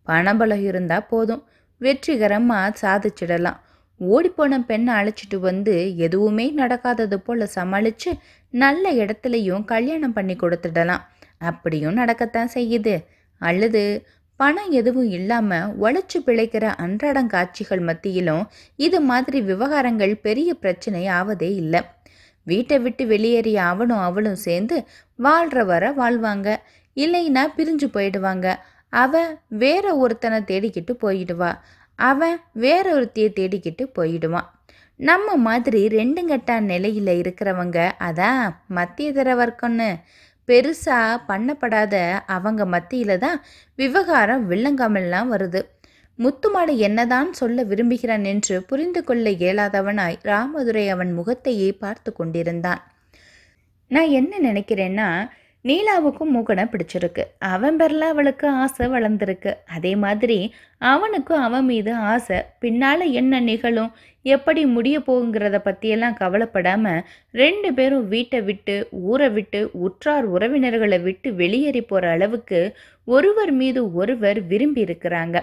பணபலம் 0.07 0.65
இருந்தால் 0.65 1.07
போதும். 1.07 1.43
வெற்றிகரமாக 1.81 2.77
சாதிச்சிடலாம். 2.83 3.59
ஓடிப்போன 4.01 4.59
பெண்ணை 4.67 4.93
அழைச்சிட்டு 4.95 5.39
வந்து 5.39 5.97
எதுவுமே 5.97 6.55
நடக்காதது 6.57 7.17
போல் 7.17 7.47
சமாளித்து 7.47 8.13
நல்ல 8.55 8.93
இடத்துலையும் 8.93 9.65
கல்யாணம் 9.65 10.13
பண்ணி 10.13 10.37
கொடுத்துடலாம். 10.37 11.05
அப்படியும் 11.39 11.97
நடக்கத்தான் 11.97 12.51
செய்யுது. 12.55 12.95
அல்லது 13.41 13.83
பணம் 14.41 14.71
எதுவும் 14.71 15.09
இல்லாமல் 15.11 15.73
உழைச்சி 15.83 16.19
பிழைக்கிற 16.27 16.65
அன்றாடம் 16.77 17.27
காட்சிகள் 17.27 17.81
மத்தியிலும் 17.81 18.45
இது 18.77 19.01
மாதிரி 19.01 19.41
விவகாரங்கள் 19.41 20.15
பெரிய 20.23 20.55
பிரச்சனை 20.55 21.03
ஆவதே 21.09 21.51
இல்லை. 21.63 21.81
வீட்டை 22.47 22.79
விட்டு 22.79 23.07
வெளியேறிய 23.07 23.63
அவனும் 23.63 23.99
அவளும் 23.99 24.43
சேர்ந்து 24.47 24.77
வாழ்கிற 25.17 25.65
வர 25.65 25.85
வாழ்வாங்க. 25.91 26.49
இல்லைன்னா 26.97 27.43
பிரிஞ்சு 27.57 27.87
போயிடுவாங்க. 27.95 28.47
அவன் 28.93 29.31
வேற 29.49 29.97
ஒருத்தனை 29.97 30.39
தேடிக்கிட்டு 30.47 30.93
போயிடுவா. 31.05 31.51
அவன் 31.95 32.37
வேற 32.53 32.87
ஒருத்தியை 32.97 33.29
தேடிக்கிட்டு 33.41 33.85
போயிடுவான். 33.99 34.49
நம்ம 35.01 35.37
மாதிரி 35.37 35.89
ரெண்டு 35.89 36.27
கட்ட 36.27 36.61
நிலையில் 36.61 37.13
இருக்கிறவங்க 37.21 37.79
அதான் 37.99 38.43
மத்திய 38.67 39.13
தர 39.13 39.35
வர்க்கம்னு. 39.35 39.91
பெருசாக 40.49 41.21
பண்ணப்படாத 41.29 41.95
அவங்க 42.27 42.67
மத்தியில் 42.67 43.19
தான் 43.19 43.39
விவகாரம் 43.75 44.51
வில்லங்காமல்லாம் 44.51 45.29
வருது. 45.35 45.61
முத்துமாடு 46.19 46.77
என்னதான் 46.77 47.33
சொல்ல 47.33 47.63
விரும்புகிறான் 47.63 48.25
என்று 48.25 48.63
புரிந்து 48.63 49.05
கொள்ள 49.05 49.31
இயலாதவனாய் 49.31 50.19
ராமதுரை 50.23 50.89
அவன் 50.89 51.13
முகத்தையே 51.13 51.73
பார்த்து 51.73 52.13
கொண்டிருந்தான். 52.13 52.83
நான் 53.89 54.11
என்ன 54.11 54.53
நினைக்கிறேன்னா 54.53 55.09
நீலாவுக்கும் 55.65 56.31
மூக்கனை 56.35 56.65
பிடிச்சிருக்கு. 56.67 57.23
அவன் 57.39 57.77
பேரில் 57.77 58.01
அவளுக்கு 58.01 58.49
ஆசை 58.49 58.87
வளர்ந்துருக்கு. 58.87 59.55
அதே 59.67 59.97
மாதிரி 59.97 60.55
அவனுக்கும் 60.79 61.43
அவன் 61.43 61.65
மீது 61.65 61.95
ஆசை. 61.95 62.39
பின்னால் 62.59 63.05
என்ன 63.11 63.41
நிகழும்? 63.41 63.93
எப்படி 64.23 64.67
முடிய 64.67 64.99
போகுங்கிறத 64.99 65.59
பற்றியெல்லாம் 65.59 66.15
கவலைப்படாமல் 66.15 67.05
ரெண்டு 67.33 67.75
பேரும் 67.75 68.09
வீட்டை 68.09 68.41
விட்டு 68.43 68.89
ஊரை 68.91 69.29
விட்டு 69.29 69.71
உற்றார் 69.73 70.27
உறவினர்களை 70.33 71.01
விட்டு 71.03 71.35
வெளியேறி 71.35 71.83
போகிற 71.83 72.11
அளவுக்கு 72.11 72.77
ஒருவர் 73.05 73.51
மீது 73.51 73.95
ஒருவர் 73.95 74.41
விரும்பி 74.43 74.85
இருக்கிறாங்க. 74.85 75.39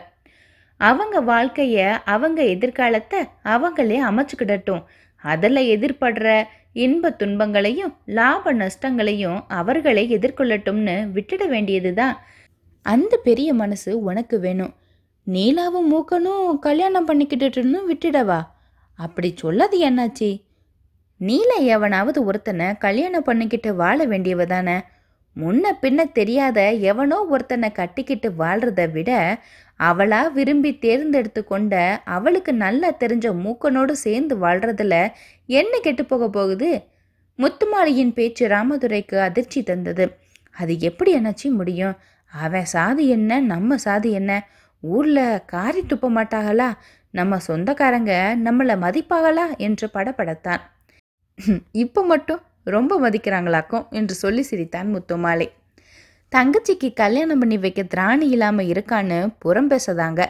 அவங்க 0.77 1.21
வாழ்க்கைய 1.21 1.97
அவங்க 2.05 2.43
எதிர்காலத்தை 2.43 3.19
அவங்களே 3.43 3.99
அமைச்சுக்கிடட்டும். 4.09 4.83
அதில் 5.15 5.79
எதிர்படுற 5.79 6.43
இன்ப 6.77 7.09
துன்பங்களையும் 7.11 7.93
லாப 8.05 8.53
நஷ்டங்களையும் 8.53 9.39
அவர்களே 9.47 10.03
எதிர்கொள்ளட்டும்னு 10.17 10.95
விட்டுட 11.11 11.43
வேண்டியது 11.47 11.91
தான் 11.93 12.15
அந்த 12.85 13.13
பெரிய 13.17 13.49
மனசு 13.53 13.91
உனக்கு 14.03 14.39
வேணும். 14.39 14.73
நீலாவும் 15.27 15.89
மூக்கனும் 15.93 16.59
கல்யாணம் 16.59 17.07
பண்ணிக்கிட்டுன்னு 17.07 17.79
விட்டுடவா? 17.89 18.39
அப்படி 18.99 19.29
சொல்லாது 19.41 19.77
என்னாச்சு? 19.89 20.29
நீல 21.21 21.51
எவனாவது 21.75 22.19
ஒருத்தனை 22.25 22.67
கல்யாணம் 22.77 23.23
பண்ணிக்கிட்டு 23.23 23.75
வாழ 23.75 24.05
வேண்டியவ 24.07 24.45
தானே 24.45 24.77
முன்ன 25.37 25.71
பின்ன 25.81 26.01
தெரியாத 26.11 26.59
எவனோ 26.89 27.17
ஒருத்தனை 27.29 27.69
கட்டிக்கிட்டு 27.71 28.29
வாழ்றத 28.37 28.81
விட 28.91 29.11
அவளா 29.79 30.21
விரும்பி 30.31 30.71
தேர்ந்தெடுத்து 30.77 31.41
கொண்ட 31.43 31.73
அவளுக்கு 32.15 32.51
நல்லா 32.55 32.89
தெரிஞ்ச 32.99 33.25
மூக்கனோடு 33.43 33.93
சேர்ந்து 34.05 34.35
வாழ்றதுல 34.37 34.95
என்ன 35.49 35.73
கெட்டு 35.79 36.03
போக 36.05 36.29
போகுது? 36.29 36.69
முத்துமாளியின் 37.39 38.13
பேச்சு 38.13 38.43
ராமதுரைக்கு 38.47 39.17
அதிர்ச்சி 39.19 39.61
தந்தது. 39.63 40.05
அது 40.55 40.73
எப்படி 40.79 41.11
என்னாச்சு 41.17 41.49
முடியும்? 41.51 41.95
அவன் 42.33 42.65
சாதி 42.65 43.05
என்ன? 43.07 43.39
நம்ம 43.51 43.77
சாதி 43.77 44.11
என்ன? 44.11 44.31
ஊரில் 44.83 45.43
காரி 45.45 45.81
துப்ப 45.83 46.07
மாட்டாங்களா 46.17 46.69
நம்ம 47.13 47.37
சொந்தக்காரங்க 47.47 48.13
நம்மளை 48.45 48.75
மதிப்பாகளா? 48.85 49.45
என்று 49.57 49.87
படப்படத்தான் 49.93 50.63
இப்போ 51.83 52.01
மட்டும் 52.03 52.41
ரொம்ப 52.75 52.93
மதிக்கிறாங்களாக்கும் 52.99 53.85
என்று 53.89 54.15
சொல்லி 54.15 54.41
சிரித்தான் 54.41 54.89
முத்துமாலை. 54.95 55.47
தங்கச்சிக்கு 56.31 56.89
கல்யாணம் 56.93 57.39
பண்ணி 57.39 57.57
வைக்க 57.57 57.81
திராணி 57.83 58.27
இல்லாமல் 58.35 58.65
இருக்கான்னு 58.65 59.19
புறம் 59.39 59.69
பேசதாங்க. 59.69 60.21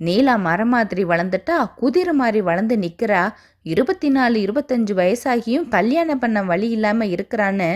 நீலா 0.00 0.34
மரம் 0.36 0.68
மாதிரி 0.68 1.04
வளர்ந்துட்டா 1.04 1.56
குதிரை 1.76 2.12
மாதிரி 2.12 2.40
வளர்ந்து 2.40 2.76
நிற்கிறா 2.76 3.22
இருபத்தி 3.62 4.08
நாலு 4.08 4.36
இருபத்தஞ்சு 4.40 4.92
வயசாகியும் 5.00 5.68
கல்யாணம் 5.68 6.18
பண்ண 6.18 6.42
வழி 6.42 6.68
இல்லாமல் 6.68 7.12
இருக்கிறான்னு 7.14 7.70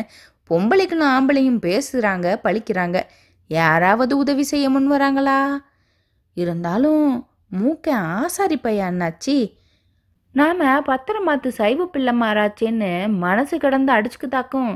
பொம்பளைகளும் 0.51 1.13
ஆம்பளையும் 1.15 1.61
பேசுகிறாங்க 1.67 2.27
பழிக்கிறாங்க. 2.45 2.99
யாராவது 3.51 4.13
உதவி 4.17 4.43
செய்ய 4.43 4.67
முன் 4.71 4.91
வராங்களா? 4.93 5.41
இருந்தாலும் 6.37 7.05
மூக்க 7.61 7.87
ஆசாரி 8.19 8.57
பையன் 8.57 8.89
அண்ணாச்சி 8.91 9.37
நாம் 10.35 10.85
பத்திரம் 10.85 11.25
பார்த்து 11.25 11.53
சைவ 11.53 11.87
பிள்ளை 11.87 12.21
மாறாச்சேன்னு 12.21 13.09
மனசு 13.09 13.59
கடந்து 13.59 13.93
அடிச்சுக்குதாக்கும் 13.93 14.71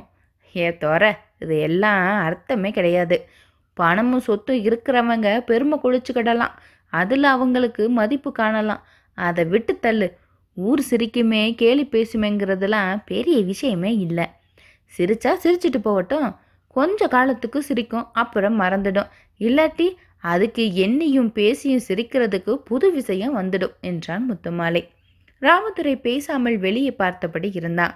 ஏ 0.56 0.70
தோற 0.70 1.16
இது 1.38 1.60
எல்லாம் 1.60 2.24
அர்த்தமே 2.24 2.70
கிடையாது. 2.70 3.28
பணமும் 3.74 4.20
சொத்தும் 4.20 4.56
இருக்கிறவங்க 4.56 5.40
பெருமை 5.40 5.78
குளிச்சுக்கிடலாம். 5.82 6.54
அதில் 6.92 7.22
அவங்களுக்கு 7.22 7.88
மதிப்பு 7.88 8.32
காணலாம். 8.32 8.82
அதை 9.14 9.44
விட்டு 9.44 9.78
தள்ளு. 9.78 10.08
ஊர் 10.54 10.82
சிரிக்குமே 10.90 11.54
கேலி 11.54 11.88
பேசுமேங்கிறதுலாம் 11.90 13.02
பெரிய 13.06 13.40
விஷயமே 13.42 13.96
இல்லை. 13.96 14.26
சிரிச்சா 14.98 15.32
சிரிச்சிட்டு 15.44 15.80
போகட்டும். 15.82 16.36
கொஞ்ச 16.68 17.08
காலத்துக்கு 17.08 17.62
சிரிக்கும் 17.62 18.06
அப்புறம் 18.12 18.60
மறந்துடும். 18.60 19.08
இல்லாட்டி 19.40 19.88
அதுக்கு 20.18 20.62
எண்ணியும் 20.86 21.32
பேசியும் 21.32 21.86
சிரிக்கிறதுக்கு 21.88 22.54
புது 22.54 22.92
விஷயம் 22.92 23.36
வந்துடும் 23.38 23.74
என்றான் 23.80 24.26
முத்துமாலை. 24.30 24.82
ராமதுரை 25.42 25.94
பேசாமல் 25.96 26.58
வெளியே 26.58 26.92
பார்த்தபடி 27.02 27.48
இருந்தான். 27.52 27.94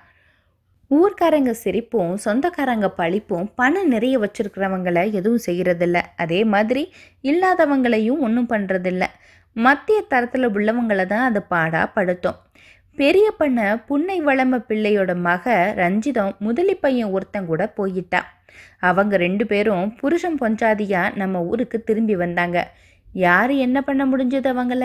ஊர்க்காரங்க 0.91 1.51
சிரிப்பும் 1.63 2.13
சொந்தக்காரங்க 2.25 2.87
பழிப்பும் 3.01 3.47
பணம் 3.55 3.91
நிறைய 3.95 4.15
வச்சிருக்கிறவங்களை 4.19 5.05
எதுவும் 5.19 5.45
செய்கிறதில்ல 5.47 5.99
அதே 6.17 6.41
மாதிரி 6.55 6.83
இல்லாதவங்களையும் 7.31 8.23
ஒன்றும் 8.27 8.51
பண்ணுறதில்ல 8.53 9.05
மத்திய 9.57 10.01
தரத்தில் 10.13 10.49
உள்ளவங்களை 10.49 11.05
தான் 11.07 11.27
அதை 11.29 11.43
பாடாக 11.49 11.87
படுத்தும். 11.95 12.39
பெரிய 12.99 13.27
பண்ண 13.31 13.59
புன்னை 13.89 14.17
வளம 14.23 14.59
பிள்ளையோட 14.69 15.11
மக 15.29 15.55
ரஞ்சிதம் 15.77 16.33
முதலி 16.39 16.75
பையன் 16.75 17.13
ஒருத்தன் 17.17 17.47
கூட 17.47 17.65
போயிட்டான். 17.79 18.29
அவங்க 18.89 19.15
ரெண்டு 19.17 19.45
பேரும் 19.47 19.87
புருஷன் 20.01 20.39
பொஞ்சாதியாக 20.43 21.15
நம்ம 21.17 21.43
ஊருக்கு 21.51 21.79
திரும்பி 21.83 22.15
வந்தாங்க. 22.15 22.59
யார் 23.15 23.53
என்ன 23.67 23.79
பண்ண 23.83 24.03
முடிஞ்சது 24.07 24.49
அவங்கள? 24.55 24.85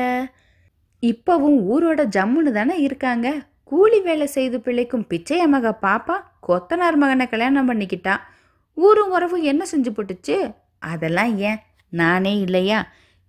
இப்போவும் 1.09 1.57
ஊரோட 1.71 2.01
ஜம்முன்னு 2.15 2.51
தானே 2.51 2.75
இருக்காங்க? 2.79 3.27
கூலி 3.63 3.99
வேலை 3.99 4.27
செய்து 4.27 4.57
பிள்ளைக்கும் 4.59 5.07
பிச்சைய 5.09 5.43
மக 5.47 5.71
பாப்பா 5.81 6.15
கொத்தனார் 6.47 6.97
மகனை 7.01 7.25
கல்யாணம் 7.27 7.69
பண்ணிக்கிட்டா. 7.69 8.15
ஊரும் 8.77 9.11
உறவும் 9.11 9.47
என்ன 9.51 9.63
செஞ்சு 9.71 9.91
போட்டுச்சு? 9.95 10.37
அதெல்லாம் 10.91 11.33
ஏன்? 11.49 11.59
நானே 11.93 12.33
இல்லையா? 12.39 12.79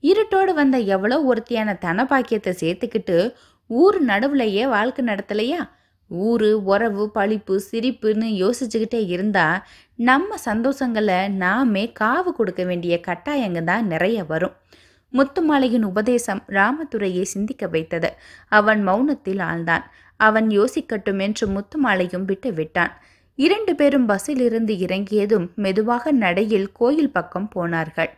இருட்டோடு 0.03 0.53
வந்த 0.55 0.79
எவ்வளோ 0.95 1.17
ஒருத்தியான 1.31 1.79
தன 1.79 2.05
பாக்கியத்தை 2.05 2.53
சேர்த்துக்கிட்டு 2.61 3.19
ஊர் 3.71 3.99
நடுவுலையே 4.05 4.65
வாழ்க்கை 4.69 5.03
நடத்தலையா? 5.05 5.61
ஊர் 6.11 6.49
உறவு 6.73 7.05
பழிப்பு 7.15 7.55
சிரிப்புன்னு 7.71 8.29
யோசிச்சுக்கிட்டே 8.43 9.01
இருந்தா 9.15 9.47
நம்ம 9.99 10.37
சந்தோஷங்களை 10.45 11.19
நாமே 11.43 11.85
காவு 12.01 12.31
கொடுக்க 12.33 12.63
வேண்டிய 12.65 12.95
கட்டாயங்க 13.07 13.63
தான் 13.65 13.87
நிறைய 13.87 14.19
வரும். 14.25 14.55
முத்துமாலையின் 15.13 15.85
உபதேசம் 15.91 16.43
ராமதுரையை 16.49 17.23
சிந்திக்க 17.35 17.67
வைத்தது. 17.75 18.09
அவன் 18.53 18.81
மௌனத்தில் 18.89 19.43
ஆழ்ந்தான். 19.49 19.85
அவன் 20.21 20.49
யோசிக்கட்டும் 20.59 21.21
என்று 21.27 21.47
முத்துமாலையும் 21.47 22.27
விட்டு 22.31 22.51
விட்டான் 22.53 22.93
இரண்டு 23.39 23.73
பேரும் 23.75 24.07
பஸ்ஸிலிருந்து 24.09 24.75
இறங்கியதும் 24.85 25.47
மெதுவாக 25.55 26.13
நடையில் 26.25 26.69
கோயில் 26.73 27.15
பக்கம் 27.17 27.49
போனார்கள். 27.49 28.11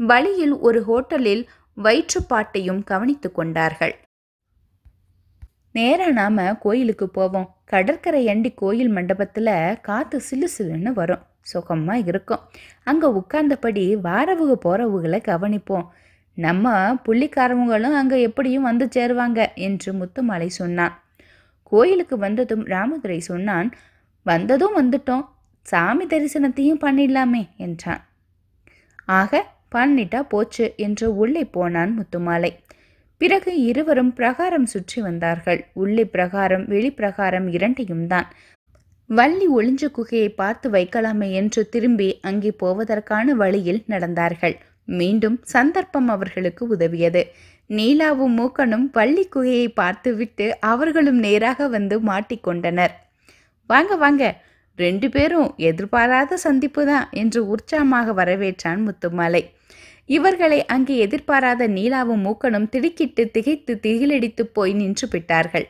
வழியில் 0.00 0.54
ஒரு 0.66 0.80
ஹோட்டலில் 0.88 1.44
வயிற்றுப்பாட்டையும் 1.76 2.82
கவனித்து 2.84 3.28
கொண்டார்கள். 3.32 3.94
நேராக 5.72 6.12
நாம் 6.18 6.58
கோயிலுக்கு 6.58 7.06
போவோம். 7.08 7.48
கடற்கரை 7.64 8.20
அண்டி 8.26 8.50
கோயில் 8.54 8.92
மண்டபத்தில் 8.96 9.54
காற்று 9.88 10.18
சிலு 10.20 10.48
சிலுன்னு 10.56 10.92
வரும். 11.00 11.24
சுகமாக 11.52 12.04
இருக்கும். 12.10 12.44
அங்கே 12.90 13.08
உட்கார்ந்தபடி 13.20 13.84
வாரவுக 14.06 14.52
போகிறவுகளை 14.64 15.20
கவனிப்போம். 15.30 15.86
நம்ம 16.36 16.72
புள்ளிக்காரவங்களும் 17.06 17.96
அங்கே 18.00 18.16
எப்படியும் 18.28 18.68
வந்து 18.68 18.86
சேருவாங்க 18.96 19.40
என்று 19.66 19.90
முத்துமாலை 20.00 20.48
சொன்னான். 20.60 20.94
கோயிலுக்கு 21.72 22.16
வந்ததும் 22.24 22.64
ராமதுரை 22.74 23.20
சொன்னான் 23.30 23.68
வந்ததும் 24.26 24.76
வந்துட்டோம். 24.80 25.24
சாமி 25.66 26.04
தரிசனத்தையும் 26.06 26.82
பண்ணிடலாமே 26.84 27.42
என்றான். 27.56 28.02
ஆக 29.20 29.42
பண்ணிட்டா 29.74 30.20
போச்சு 30.32 30.66
என்று 30.86 31.06
உள்ளே 31.22 31.44
போனான் 31.56 31.92
முத்துமாலை. 31.98 32.52
பிறகு 33.20 33.50
இருவரும் 33.68 34.12
பிரகாரம் 34.18 34.68
சுற்றி 34.72 34.98
வந்தார்கள். 35.00 35.60
உள்ளே 35.82 36.04
பிரகாரம் 36.14 36.64
வெளிப்பிரகாரம் 36.72 37.48
இரண்டையும் 37.56 38.06
தான். 38.06 38.28
வள்ளி 39.10 39.46
ஒளிஞ்ச 39.56 39.84
குகையை 39.96 40.30
பார்த்து 40.34 40.66
வைக்கலாமே 40.70 41.28
என்று 41.40 41.60
திரும்பி 41.74 42.08
அங்கே 42.22 42.50
போவதற்கான 42.62 43.34
வழியில் 43.42 43.82
நடந்தார்கள். 43.92 44.56
மீண்டும் 44.86 45.38
சந்தர்ப்பம் 45.44 46.08
அவர்களுக்கு 46.08 46.62
உதவியது. 46.76 47.22
நீலாவும் 47.70 48.34
மூக்கனும் 48.38 48.86
வள்ளி 48.92 49.28
குகையை 49.28 49.68
பார்த்துவிட்டு 49.74 50.46
அவர்களும் 50.60 51.18
நேராக 51.18 51.68
வந்து 51.68 51.96
மாட்டிக்கொண்டனர் 52.00 52.94
வாங்க 53.70 53.96
வாங்க. 53.96 54.24
ரெண்டு 54.78 55.10
பேரும் 55.10 55.54
எதிர்பாராத 55.56 56.36
சந்திப்பு 56.36 56.86
தான் 56.86 57.06
என்று 57.12 57.40
உற்சாகமாக 57.46 58.12
வரவேற்றான் 58.12 58.80
முத்துமாலை. 58.86 59.42
இவர்களை 60.06 60.58
அங்கே 60.66 60.96
எதிர்பாராத 60.96 61.68
நீலாவும் 61.68 62.24
மூக்கனும் 62.26 62.68
திடுக்கிட்டு 62.68 63.30
திகைத்து 63.30 63.80
திகிலடித்து 63.82 64.42
போய் 64.56 64.72
நின்று 64.72 65.08
விட்டார்கள். 65.12 65.66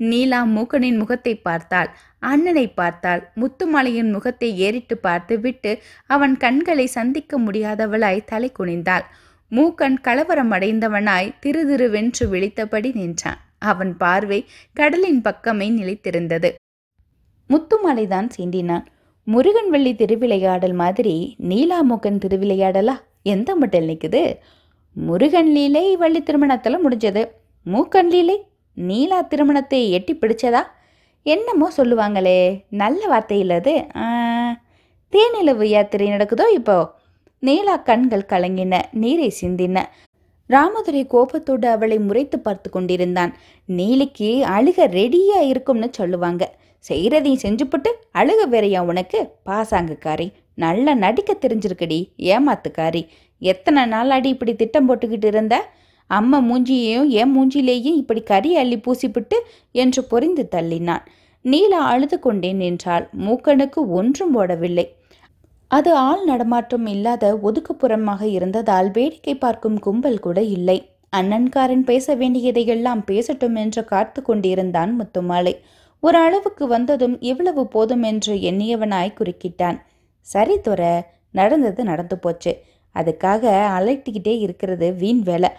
நீலா 0.00 0.40
மூக்கனின் 0.44 0.96
முகத்தை 0.96 1.34
பார்த்தாள். 1.38 1.90
அண்ணனை 2.18 2.66
பார்த்தாள். 2.68 3.22
முத்துமலையின் 3.40 4.10
முகத்தை 4.10 4.48
ஏறிட்டு 4.58 4.96
பார்த்து 4.98 5.40
விட்டு 5.40 5.72
அவன் 6.06 6.36
கண்களை 6.36 6.86
சந்திக்க 6.86 7.38
முடியாதவளாய் 7.38 8.24
தலை 8.24 8.52
குனிந்தாள். 8.58 9.04
மூக்கன் 9.52 9.96
கலவரம் 10.00 10.52
அடைந்தவனாய் 10.52 11.34
திரு 11.40 11.62
திருவென்று 11.70 12.24
விழித்தபடி 12.32 12.90
நின்றான். 12.94 13.40
அவன் 13.58 13.92
பார்வை 13.96 14.40
கடலின் 14.72 15.20
பக்கமே 15.20 15.68
நிலைத்திருந்தது. 15.70 16.50
முத்துமலைதான் 17.50 18.28
சீண்டினான். 18.36 18.84
முருகன் 19.26 19.70
வெள்ளி 19.70 19.92
திருவிளையாடல் 19.94 20.76
மாதிரி 20.82 21.14
நீலாமுகன் 21.50 22.20
திருவிளையாடலா? 22.24 22.94
எந்த 23.22 23.50
மட்டில் 23.56 23.88
நிற்குது 23.90 24.22
முருகன் 24.96 25.50
லீலை 25.52 25.84
வள்ளி 25.96 26.20
திருமணத்தில் 26.22 26.82
முடிஞ்சது. 26.84 27.22
மூக்கன் 27.66 28.10
லீலை? 28.12 28.36
நீலா 28.88 29.18
திருமணத்தை 29.30 29.80
எட்டி 29.96 30.12
பிடிச்சதா? 30.14 30.62
என்னமோ 31.26 31.66
சொல்லுவாங்களே 31.76 32.40
நல்ல 32.82 33.00
வார்த்தை 33.12 33.38
இல்லது 33.44 33.74
தேனிலவு 35.12 35.64
யாத்திரை 35.74 36.06
நடக்குதோ 36.10 36.46
இப்போ? 36.58 36.76
நீலா 37.42 37.74
கண்கள் 37.88 38.30
கலங்கின 38.32 38.74
நீரை 39.02 39.28
சிந்தின. 39.40 39.78
ராமதுரை 40.50 41.02
கோபத்தோடு 41.14 41.66
அவளை 41.74 41.98
முறைத்து 42.06 42.36
பார்த்து 42.38 42.68
கொண்டிருந்தான். 42.70 43.32
நீலிக்கு 43.68 44.30
அழுக 44.56 44.86
ரெடியா 44.98 45.38
இருக்கும்னு 45.52 45.88
சொல்லுவாங்க. 45.98 46.42
செய்கிறதையும் 46.84 47.42
செஞ்சுப்பட்டு 47.44 47.90
அழுக 48.20 48.40
வேறையா 48.52 48.80
உனக்கு? 48.90 49.18
பாசாங்குக்காரி 49.48 50.26
நல்லா 50.64 50.92
நடிக்க 51.04 51.30
தெரிஞ்சிருக்கடி 51.44 51.98
ஏமாத்துக்காரி. 52.32 53.02
எத்தனை 53.42 53.82
நாளாடி 53.92 54.28
இப்படி 54.34 54.52
திட்டம் 54.62 54.88
போட்டுக்கிட்டு 54.88 55.28
இருந்த? 55.34 55.54
அம்மா 56.10 56.38
மூஞ்சியையும் 56.40 57.08
என் 57.20 57.32
மூஞ்சிலேயும் 57.36 57.98
இப்படி 58.00 58.22
கறி 58.22 58.50
அள்ளி 58.56 58.78
பூசிப்பிட்டு 58.86 59.36
என்று 59.74 60.02
பொறிந்து 60.10 60.44
தள்ளினான். 60.54 61.04
நீலா 61.44 61.80
அழுது 61.92 62.16
கொண்டே 62.18 62.50
நின்றாள். 62.52 63.04
மூக்கனுக்கு 63.26 63.82
ஒன்றும் 63.98 64.34
போடவில்லை 64.36 64.86
அது 65.70 65.90
ஆள் 66.06 66.22
நடமாற்றம் 66.24 66.86
இல்லாத 66.86 67.24
ஒதுக்குப்புறமாக 67.42 68.22
இருந்ததால் 68.28 68.88
வேடிக்கை 68.90 69.34
பார்க்கும் 69.34 69.76
கும்பல் 69.78 70.18
கூட 70.18 70.38
இல்லை. 70.56 70.78
அண்ணன்காரன் 71.16 71.84
பேச 71.90 72.14
வேண்டியதையெல்லாம் 72.14 73.02
பேசட்டும் 73.04 73.54
என்று 73.54 73.82
காத்து 73.84 74.20
கொண்டிருந்தான் 74.22 74.92
முத்துமாலை. 74.98 75.54
ஒரு 76.02 76.18
அளவுக்கு 76.18 76.64
வந்ததும் 76.66 77.16
இவ்வளவு 77.20 77.62
போதும் 77.66 78.04
என்று 78.10 78.34
எண்ணியவனாய் 78.50 79.16
குறுக்கிட்டான். 79.18 79.78
சரி 80.26 80.56
துறை 80.60 80.92
நடந்தது 81.34 81.82
நடந்து 81.84 82.16
போச்சு. 82.18 82.52
அதுக்காக 82.94 83.42
அலட்டிக்கிட்டே 83.78 84.34
இருக்கிறது 84.38 84.86
வீண் 84.94 85.22
வேலை. 85.22 85.50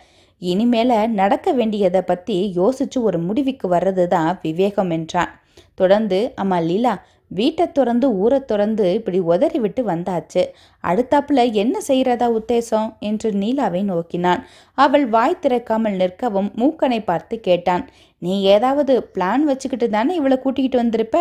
இனிமேல 0.41 0.91
நடக்க 1.19 1.47
வேண்டியதை 1.53 2.01
பற்றி 2.01 2.37
யோசிச்சு 2.55 2.99
ஒரு 3.01 3.17
முடிவுக்கு 3.19 3.67
வர்றது 3.69 4.05
தான் 4.07 4.29
விவேகம் 4.41 4.89
என்றான். 4.89 5.31
தொடர்ந்து 5.75 6.19
அம்மா 6.35 6.57
லீலா 6.59 6.93
வீட்டை 7.31 7.65
திறந்து 7.71 8.07
ஊரை 8.21 8.39
திறந்து 8.45 8.85
இப்படி 8.93 9.19
உதறி 9.33 9.59
விட்டு 9.59 9.81
வந்தாச்சு. 9.83 10.41
அடுத்தாப்புல 10.83 11.43
என்ன 11.53 11.75
செய்யறதா 11.87 12.27
உத்தேசம்? 12.39 12.89
என்று 12.99 13.29
நீலாவை 13.33 13.81
நோக்கினான். 13.83 14.41
அவள் 14.77 15.05
வாய் 15.05 15.41
திறக்காமல் 15.41 15.95
நிற்கவும் 16.01 16.49
மூக்கனை 16.61 16.99
பார்த்து 17.03 17.37
கேட்டான். 17.39 17.83
நீ 18.21 18.33
ஏதாவது 18.55 18.95
பிளான் 19.13 19.43
வச்சுக்கிட்டு 19.43 19.89
தானே 19.89 20.15
இவளை 20.15 20.39
கூட்டிகிட்டு 20.43 20.81
வந்திருப்ப? 20.83 21.19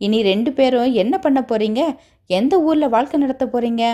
இனி 0.00 0.20
ரெண்டு 0.22 0.52
பேரும் 0.52 0.96
என்ன 1.02 1.18
பண்ண 1.18 1.42
போறீங்க? 1.42 1.82
எந்த 2.30 2.54
ஊர்ல 2.60 2.88
வாழ்க்கை 2.88 3.20
நடத்த 3.20 3.46
போறீங்க? 3.46 3.84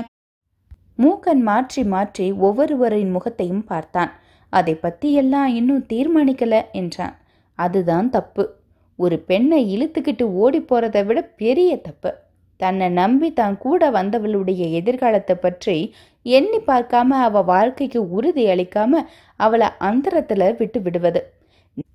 மூக்கன் 1.02 1.42
மாற்றி 1.42 1.84
மாற்றி 1.84 2.28
ஒவ்வொருவரின் 2.46 3.10
முகத்தையும் 3.10 3.64
பார்த்தான். 3.64 4.12
அதை 4.52 4.74
பற்றியெல்லாம் 4.74 5.50
இன்னும் 5.58 5.86
தீர்மானிக்கலை 5.92 6.60
என்றான். 6.72 7.16
அதுதான் 7.58 8.08
தப்பு. 8.10 8.44
ஒரு 8.98 9.16
பெண்ணை 9.18 9.58
இழுத்துக்கிட்டு 9.74 10.24
ஓடி 10.42 10.60
போகிறத 10.60 10.98
விட 11.04 11.20
பெரிய 11.22 11.70
தப்பு. 11.76 12.10
தன்னை 12.60 12.88
நம்பி 12.88 13.28
தான் 13.32 13.56
கூட 13.58 13.90
வந்தவளுடைய 13.90 14.62
எதிர்காலத்தை 14.80 15.34
பற்றி 15.36 15.76
எண்ணி 16.26 16.58
பார்க்காம 16.66 17.18
அவள் 17.26 17.44
வாழ்க்கைக்கு 17.44 18.00
உறுதி 18.10 18.44
அளிக்காம 18.50 19.02
அவளை 19.40 19.68
அந்தரத்தில் 19.78 20.54
விட்டு 20.60 20.80
விடுவது. 20.80 21.20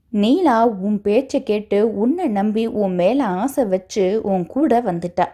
நீலா 0.10 0.58
உன் 0.88 0.98
பேச்சை 1.02 1.40
கேட்டு 1.44 1.78
உன்னை 1.96 2.28
நம்பி 2.28 2.64
உன் 2.82 2.96
மேலே 2.96 3.26
ஆசை 3.42 3.64
வச்சு 3.66 4.06
உன் 4.32 4.46
கூட 4.46 4.82
வந்துட்டா. 4.82 5.28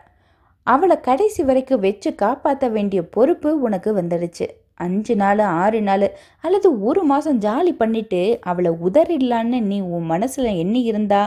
அவளை 0.68 0.98
கடைசி 1.00 1.44
வரைக்கும் 1.44 1.80
வச்சு 1.80 2.10
காப்பாற்ற 2.16 2.68
வேண்டிய 2.70 3.02
பொறுப்பு 3.16 3.50
உனக்கு 3.62 3.92
வந்துடுச்சு. 4.02 4.48
அஞ்சு 4.80 5.14
நாள் 5.22 5.42
ஆறு 5.64 5.80
நாள் 5.88 6.08
அல்லது 6.46 6.70
ஒரு 6.88 7.02
மாதம் 7.12 7.42
ஜாலி 7.46 7.74
பண்ணிட்டு 7.82 8.22
அவளை 8.50 8.72
உதறிடலான்னு 8.88 9.60
நீ 9.72 9.78
உன் 9.96 10.08
மனசில் 10.14 10.50
எண்ணி 10.64 10.82
இருந்தா 10.92 11.22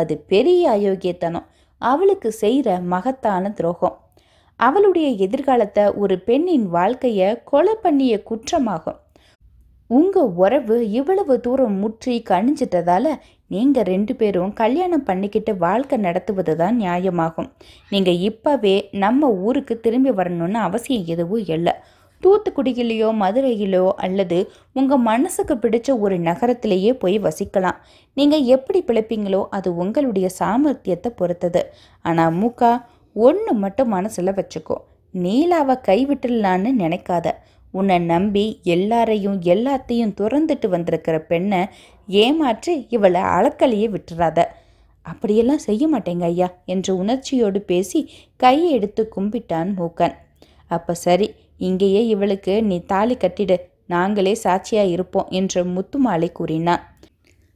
அது 0.00 0.14
பெரிய 0.32 0.62
அயோக்கியத்தனம். 0.76 1.46
அவளுக்கு 1.80 2.28
செய்கிற 2.42 2.68
மகத்தான 2.94 3.50
துரோகம். 3.58 3.96
அவளுடைய 4.60 5.08
எதிர்காலத்தை 5.26 5.84
ஒரு 6.02 6.14
பெண்ணின் 6.28 6.66
வாழ்க்கையை 6.76 7.28
கொலை 7.50 7.74
பண்ணிய 7.84 8.14
குற்றமாகும். 8.28 8.98
உங்கள் 9.90 10.30
உறவு 10.42 10.76
இவ்வளவு 10.98 11.34
தூரம் 11.46 11.74
முற்றி 11.82 12.14
கணிஞ்சிட்டதால 12.30 13.06
நீங்கள் 13.50 13.88
ரெண்டு 13.90 14.12
பேரும் 14.20 14.52
கல்யாணம் 14.60 15.04
பண்ணிக்கிட்டு 15.08 15.52
வாழ்க்கை 15.64 15.96
நடத்துவது 16.06 16.52
தான் 16.60 16.76
நியாயமாகும். 16.82 17.48
நீங்கள் 17.92 18.22
இப்போவே 18.28 18.74
நம்ம 19.04 19.30
ஊருக்கு 19.46 19.74
திரும்பி 19.86 20.12
வரணும்னு 20.20 20.60
அவசியம் 20.68 21.08
எதுவும் 21.14 21.44
இல்லை. 21.56 21.74
தூத்துக்குடியிலையோ 22.24 23.08
மதுரையிலோ 23.22 23.84
அல்லது 24.06 24.38
உங்கள் 24.78 25.04
மனசுக்கு 25.10 25.54
பிடிச்ச 25.62 25.88
ஒரு 26.04 26.16
நகரத்திலேயே 26.28 26.92
போய் 27.02 27.16
வசிக்கலாம். 27.26 27.78
நீங்கள் 28.16 28.48
எப்படி 28.56 28.80
பிழைப்பீங்களோ 28.88 29.40
அது 29.58 29.68
உங்களுடைய 29.84 30.28
சாமர்த்தியத்தை 30.40 31.12
பொறுத்தது. 31.20 31.62
ஆனால் 32.04 32.36
மூக்கா 32.40 32.72
ஒன்று 33.16 33.52
மட்டும் 33.64 33.92
மனசில் 33.96 34.36
வச்சுக்கோ. 34.38 34.76
நீலாவை 35.14 35.74
கைவிட்டுடலான்னு 35.88 36.70
நினைக்காத. 36.84 37.26
உன்னை 37.74 37.96
நம்பி 38.12 38.44
எல்லாரையும் 38.74 39.38
எல்லாத்தையும் 39.52 40.16
துறந்துட்டு 40.20 40.66
வந்திருக்கிற 40.74 41.16
பெண்ணை 41.30 41.60
ஏமாற்றி 42.08 42.74
இவளை 42.96 43.22
அளக்கலையே 43.36 43.86
விட்டுறாத. 43.94 44.40
அப்படியெல்லாம் 45.06 45.64
செய்ய 45.66 45.84
மாட்டேங்க 45.92 46.26
ஐயா 46.32 46.48
என்று 46.72 46.92
உணர்ச்சியோடு 47.00 47.60
பேசி 47.70 48.00
கையை 48.42 48.68
எடுத்து 48.76 49.02
கும்பிட்டான் 49.16 49.70
மூக்கன். 49.78 50.14
அப்போ 50.70 50.92
சரி 51.06 51.28
இங்கேயே 51.56 52.06
இவளுக்கு 52.06 52.62
நீ 52.62 52.78
தாலி 52.86 53.14
கட்டிடு 53.14 53.56
நாங்களே 53.86 54.34
சாட்சியாக 54.34 54.88
இருப்போம் 54.88 55.26
என்று 55.30 55.64
முத்துமாலை 55.64 56.32
கூறினான். 56.32 56.82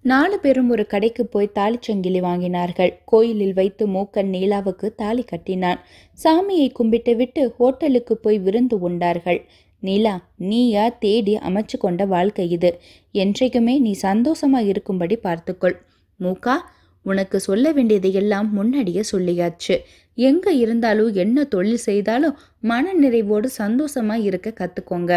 நாலு 0.04 0.38
பேரும் 0.38 0.70
ஒரு 0.70 0.86
கடைக்கு 0.86 1.26
போய் 1.26 1.54
தாலிச்சங்கிலி 1.54 2.20
வாங்கினார்கள். 2.20 2.92
கோயிலில் 3.04 3.54
வைத்து 3.54 3.86
மூக்கன் 3.88 4.30
நீலாவுக்கு 4.30 4.94
தாலி 4.94 5.22
கட்டினான். 5.22 5.80
சாமியை 6.24 6.72
கும்பிட்டு 6.72 7.16
விட்டு 7.16 7.54
ஹோட்டலுக்கு 7.58 8.16
போய் 8.16 8.38
விருந்து 8.38 8.80
உண்டார்கள். 8.80 9.40
நீலா 9.80 10.14
நீயா 10.36 10.88
தேடி 10.88 11.36
அமைச்சு 11.36 11.76
கொண்ட 11.78 12.04
வாழ்க்கை 12.04 12.50
இது. 12.50 12.80
என்றைக்குமே 13.12 13.78
நீ 13.78 13.96
சந்தோஷமா 14.02 14.66
இருக்கும்படி 14.66 15.16
பார்த்துக்கொள். 15.16 15.76
மூக்கா 16.20 16.56
உனக்கு 17.08 17.38
சொல்ல 17.40 17.72
வேண்டியது 17.72 18.10
எல்லாம் 18.12 18.48
முன்னாடியே 18.52 19.02
சொல்லியாச்சு. 19.12 19.76
எங்க 20.18 20.46
இருந்தாலும் 20.52 21.10
என்ன 21.14 21.44
தொழில் 21.44 21.84
செய்தாலும் 21.88 22.38
மன 22.60 22.94
நிறைவோடு 23.02 23.48
சந்தோஷமா 23.58 24.16
இருக்க 24.22 24.48
கத்துக்கோங்க. 24.60 25.12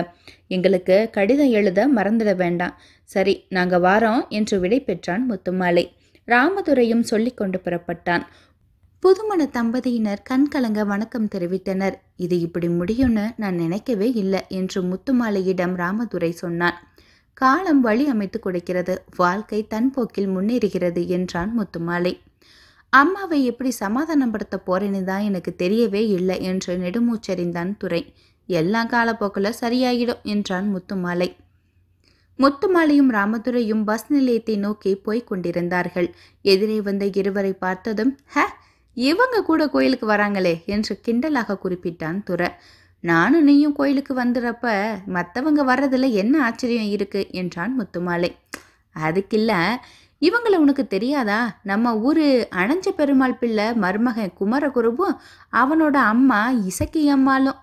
எங்களுக்கு 0.47 0.97
கடிதம் 1.11 1.55
எழுத 1.59 1.87
மறந்துட 1.95 2.33
வேண்டாம். 2.35 2.75
சரி 3.13 3.35
நாங்க 3.49 3.77
வாரோம் 3.79 4.23
என்று 4.29 4.59
விடை 4.59 4.79
பெற்றான் 4.81 5.25
முத்துமாலை. 5.31 5.85
ராமதுரையும் 6.27 7.05
சொல்லிக்கொண்டு 7.11 7.59
புறப்பட்டான். 7.65 8.25
புதுமண 9.03 9.41
தம்பதியினர் 9.51 10.21
கண்கலங்க 10.29 10.81
வணக்கம் 10.85 11.27
தெரிவித்தனர். 11.35 11.95
இது 12.15 12.35
இப்படி 12.39 12.67
முடியும்னு 12.79 13.25
நான் 13.37 13.55
நினைக்கவே 13.55 14.07
இல்லை 14.13 14.41
என்று 14.49 14.79
முத்துமாலையிடம் 14.83 15.73
ராமதுரை 15.75 16.31
சொன்னான். 16.31 16.77
காலம் 17.37 17.81
வழி 17.81 18.05
அமைத்து 18.07 18.39
கொடுக்கிறது. 18.39 18.93
வாழ்க்கை 19.15 19.59
தன் 19.67 19.89
போக்கில் 19.91 20.29
முன்னேறுகிறது 20.29 21.01
என்றான் 21.07 21.51
முத்துமாலை. 21.59 22.13
அம்மாவை 22.93 23.39
எப்படி 23.45 23.71
சமாதானப்படுத்த 23.79 24.55
போறேன்னு 24.65 25.01
தான் 25.03 25.21
எனக்கு 25.21 25.51
தெரியவே 25.57 26.01
இல்லை 26.09 26.37
என்று 26.41 26.73
நெடுமூச்சறிந்தான் 26.77 27.71
துறை 27.77 28.01
எல்லா 28.49 28.81
காலப்போக்கில் 28.85 29.57
சரியாகிடும் 29.61 30.21
என்றான் 30.23 30.67
முத்துமாலை. 30.75 31.29
முத்துமாலையும் 32.39 33.11
ராமதுரையும் 33.11 33.83
பஸ் 33.83 34.07
நிலையத்தை 34.07 34.55
நோக்கி 34.57 34.91
போய்க் 34.97 35.27
கொண்டிருந்தார்கள். 35.27 36.09
எதிரே 36.45 36.77
வந்த 36.81 37.05
இருவரை 37.13 37.53
பார்த்ததும் 37.55 38.13
ஹ 38.27 38.45
இவங்க 38.97 39.43
கூட 39.43 39.61
கோயிலுக்கு 39.67 40.07
வராங்களே 40.07 40.53
என்று 40.65 40.93
கிண்டலாக 41.07 41.59
குறிப்பிட்டான் 41.63 42.17
துறை 42.23 42.49
நானும் 43.03 43.47
நீயும் 43.49 43.75
கோயிலுக்கு 43.77 44.13
வந்துடுறப்ப 44.19 44.73
மற்றவங்க 45.15 45.61
வர்றதில் 45.69 46.07
என்ன 46.21 46.33
ஆச்சரியம் 46.47 46.91
இருக்குது 46.95 47.29
என்றான் 47.41 47.73
முத்துமாலை. 47.79 48.29
அதுக்கில்ல 48.95 49.51
இவங்கள 50.21 50.55
உனக்கு 50.63 50.83
தெரியாதா? 50.87 51.39
நம்ம 51.69 51.93
ஊர் 52.07 52.25
அணைஞ்ச 52.61 52.87
பெருமாள் 52.99 53.39
பிள்ளை 53.39 53.65
மருமகன் 53.83 54.35
குமரகுருவும் 54.39 55.15
அவனோட 55.61 55.95
அம்மா 56.13 56.41
இசக்கி 56.69 57.03
அம்மாலும் 57.15 57.59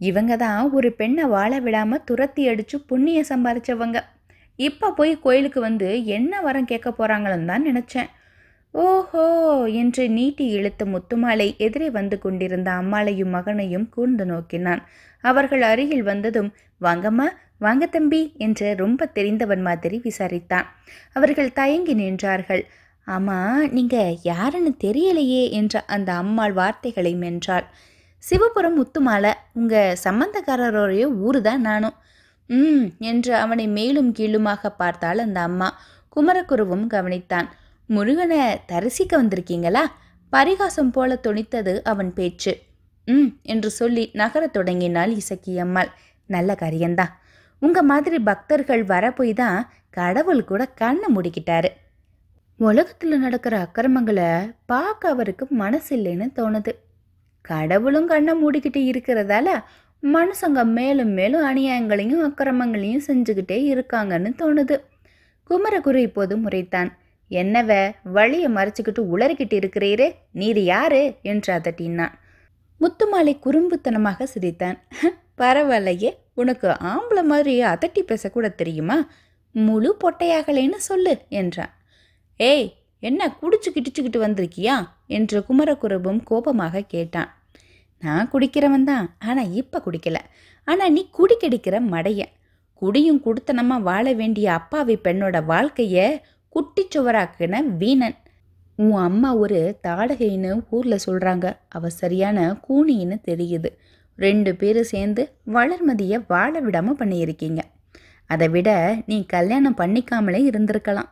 இவங்க 0.00 0.32
தான் 0.36 0.70
ஒரு 0.76 0.88
பெண்ணை 1.00 1.24
வாழ 1.34 1.52
விடாமல் 1.66 2.04
துரத்தி 2.08 2.42
அடித்து 2.52 2.76
புண்ணிய 2.90 3.18
சம்பாரிச்சவங்க 3.30 3.98
இப்போ 4.58 4.86
போய் 4.98 5.12
கோயிலுக்கு 5.24 5.60
வந்து 5.60 5.88
என்ன 6.16 6.40
வரம் 6.40 6.70
கேட்க 6.72 6.88
போகிறாங்களோன்னு 6.90 7.50
தான் 7.52 7.66
நினச்சேன். 7.70 8.10
ஓஹோ! 8.74 9.24
என்று 9.80 10.04
நீட்டி 10.08 10.44
இழுத்த 10.50 10.82
முத்துமாலை 10.84 11.46
எதிரே 11.58 11.88
வந்து 11.90 12.16
கொண்டிருந்த 12.18 12.68
அம்மாளையும் 12.72 13.34
மகனையும் 13.34 13.88
கூர்ந்து 13.88 14.24
நோக்கினான். 14.26 14.82
அவர்கள் 15.24 15.62
அருகில் 15.62 16.02
வந்ததும் 16.02 16.50
வாங்கம்மா 16.80 17.26
வாங்க 17.58 17.84
தம்பி 17.86 18.20
என்று 18.36 18.74
ரொம்ப 18.74 19.06
தெரிந்தவன் 19.12 19.62
மாதிரி 19.62 19.98
விசாரித்தான். 20.04 20.66
அவர்கள் 21.12 21.52
தயங்கி 21.52 21.94
நின்றார்கள். 21.94 22.62
ஆமா 23.06 23.38
நீங்க 23.70 23.96
யாருன்னு 24.24 24.72
தெரியலையே 24.80 25.50
என்ற 25.52 25.84
அந்த 25.88 26.10
அம்மாள் 26.14 26.52
வார்த்தைகளை 26.52 27.14
மென்றாள். 27.16 27.66
சிவபுரம் 28.22 28.78
முத்துமாலை 28.78 29.32
உங்க 29.52 29.74
சம்பந்தக்காரரோடைய 30.04 31.04
ஊரு 31.20 31.40
தான் 31.42 31.60
நானும். 31.60 31.96
ம் 32.50 32.86
என்று 33.06 33.34
அவனை 33.36 33.66
மேலும் 33.70 34.10
கீழுமாக 34.12 34.70
பார்த்தாள் 34.76 35.18
அந்த 35.18 35.40
அம்மா. 35.40 35.68
குமரகுருவும் 36.16 36.86
கவனித்தான். 36.90 37.48
முருகனை 37.94 38.40
தரிசிக்க 38.66 39.12
வந்திருக்கீங்களா? 39.22 39.82
பரிகாசம் 40.32 40.90
போல 40.90 41.18
துணித்தது 41.22 41.72
அவன் 41.82 42.10
பேச்சு. 42.12 42.52
ம் 43.06 43.30
என்று 43.42 43.70
சொல்லி 43.70 44.04
நகரத் 44.12 44.52
தொடங்கினாள் 44.52 45.12
இசக்கியம்மாள். 45.12 45.90
நல்ல 46.30 46.54
காரியம்தான். 46.54 47.12
உங்க 47.62 47.82
மாதிரி 47.82 48.18
பக்தர்கள் 48.18 48.84
வர 48.84 49.04
போய் 49.12 49.32
தான் 49.32 49.58
கடவுள் 49.90 50.44
கூட 50.44 50.62
கண்ணை 50.80 51.08
முடிக்கிட்டாரு. 51.16 51.70
உலகத்தில் 52.60 53.18
நடக்கிற 53.18 53.54
அக்கிரமங்களை 53.58 54.28
பார்க்க 54.66 55.08
அவருக்கு 55.08 55.46
மனசு 55.50 55.90
இல்லைன்னு 55.96 56.28
தோணுது. 56.36 56.72
கடவுளும் 57.44 58.06
கண்ணை 58.06 58.34
மூடிக்கிட்டு 58.42 58.80
இருக்கிறதால 58.90 59.48
மனுஷங்க 60.02 60.62
மேலும் 60.78 61.12
மேலும் 61.12 61.44
அநியாயங்களையும் 61.44 62.24
அக்கிரமங்களையும் 62.28 63.06
செஞ்சுக்கிட்டே 63.06 63.58
இருக்காங்கன்னு 63.72 64.30
தோணுது. 64.42 64.76
குமரகுரு 65.50 66.00
இப்போது 66.08 66.34
முறைத்தான். 66.38 66.90
என்னவ? 67.40 67.70
வழியை 68.16 68.48
மறைச்சிக்கிட்டு 68.52 69.02
உளறிக்கிட்டு 69.12 69.56
இருக்கிறீரே? 69.60 70.08
நீர் 70.32 70.60
யாரு? 70.62 71.02
என்று 71.22 71.50
அதட்டினான். 71.54 72.14
முத்துமாலை 72.80 73.32
குறும்புத்தனமாக 73.44 74.22
சிரித்தான். 74.22 74.78
பரவாயில்லையே. 75.38 76.10
உனக்கு 76.34 76.68
ஆம்பளை 76.68 77.22
மாதிரி 77.22 77.62
அதட்டி 77.62 78.00
பேசக்கூட 78.08 78.54
தெரியுமா? 78.54 79.08
முழு 79.54 79.96
பொட்டையாகலேன்னு 80.04 80.78
சொல்லு 80.90 81.14
என்றான். 81.28 81.72
ஏய் 82.36 82.68
என்ன 83.02 83.36
குடிச்சு 83.42 83.70
கிடிச்சுக்கிட்டு 83.74 84.18
வந்திருக்கியா? 84.26 84.76
என்று 85.06 85.44
குமரகுரபும் 85.48 86.20
கோபமாக 86.24 86.80
கேட்டான். 86.80 87.30
நான் 88.00 88.30
குடிக்கிறவன் 88.32 88.84
தான். 88.84 89.16
ஆனால் 89.18 89.52
இப்போ 89.52 89.82
குடிக்கல. 89.84 90.16
ஆனால் 90.64 90.92
நீ 90.92 91.02
குடிக்கடிக்கிற 91.18 91.76
மடைய. 91.90 92.22
குடியும் 92.82 93.22
குடுத்தனமாக 93.24 93.82
வாழ 93.82 94.12
வேண்டிய 94.12 94.52
அப்பாவி 94.52 94.94
பெண்ணோட 95.04 95.44
வாழ்க்கையை 95.44 96.06
குட்டிச்சுவராக்குன 96.54 97.60
வீணன். 97.80 98.16
உன் 98.76 98.98
அம்மா 99.08 99.30
ஒரு 99.34 99.78
தாடகைன்னு 99.86 100.50
ஊரில் 100.70 101.04
சொல்கிறாங்க 101.06 101.46
அவ 101.68 101.88
சரியான 101.88 102.38
கூனின்னு 102.68 103.16
தெரியுது. 103.30 103.70
ரெண்டு 104.18 104.50
பேரும் 104.54 104.90
சேர்ந்து 104.92 105.22
வளர்மதியை 105.56 106.18
வாழ 106.26 106.60
விடாமல் 106.60 106.98
பண்ணியிருக்கீங்க. 107.00 107.60
அதை 108.26 108.48
விட 108.48 108.70
நீ 109.06 109.16
கல்யாணம் 109.26 109.78
பண்ணிக்காமலே 109.80 110.40
இருந்திருக்கலாம். 110.50 111.10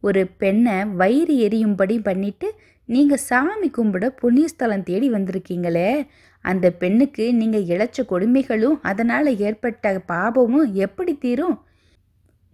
ஒரு 0.00 0.26
பெண்ணை 0.42 0.84
வயிறு 1.00 1.34
எரியும்படி 1.46 1.96
பண்ணிட்டு 2.02 2.48
நீங்கள் 2.88 3.24
சாமி 3.28 3.68
கும்பிட 3.76 4.06
புண்ணியஸ்தலம் 4.22 4.82
தேடி 4.82 5.08
வந்திருக்கீங்களே. 5.10 6.06
அந்த 6.44 6.66
பெண்ணுக்கு 6.70 7.34
நீங்கள் 7.34 7.68
இழைச்ச 7.72 7.98
கொடுமைகளும் 8.12 8.78
அதனால் 8.82 9.30
ஏற்பட்ட 9.38 9.92
பாபமும் 10.08 10.72
எப்படி 10.86 11.14
தீரும்? 11.18 11.56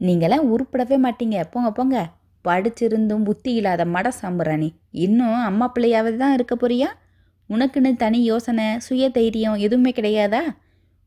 நீங்களாம் 0.00 0.48
உருப்படவே 0.52 0.98
மாட்டீங்க. 1.06 1.38
போங்க 1.50 1.70
போங்க. 1.72 1.96
படிச்சிருந்தும் 2.44 3.22
புத்தி 3.22 3.52
இல்லாத 3.54 3.84
மட 3.84 4.08
சாம்பிராணி. 4.08 4.68
இன்னும் 4.90 5.34
அம்மா 5.34 5.72
பிள்ளையாவது 5.74 6.16
தான் 6.16 6.32
இருக்க 6.32 6.54
போறியா? 6.56 6.88
உனக்குன்னு 7.50 7.96
தனி 7.96 8.18
யோசனை 8.22 8.78
சுய 8.78 9.10
தைரியம் 9.10 9.54
எதுவுமே 9.54 9.90
கிடையாதா? 9.90 10.42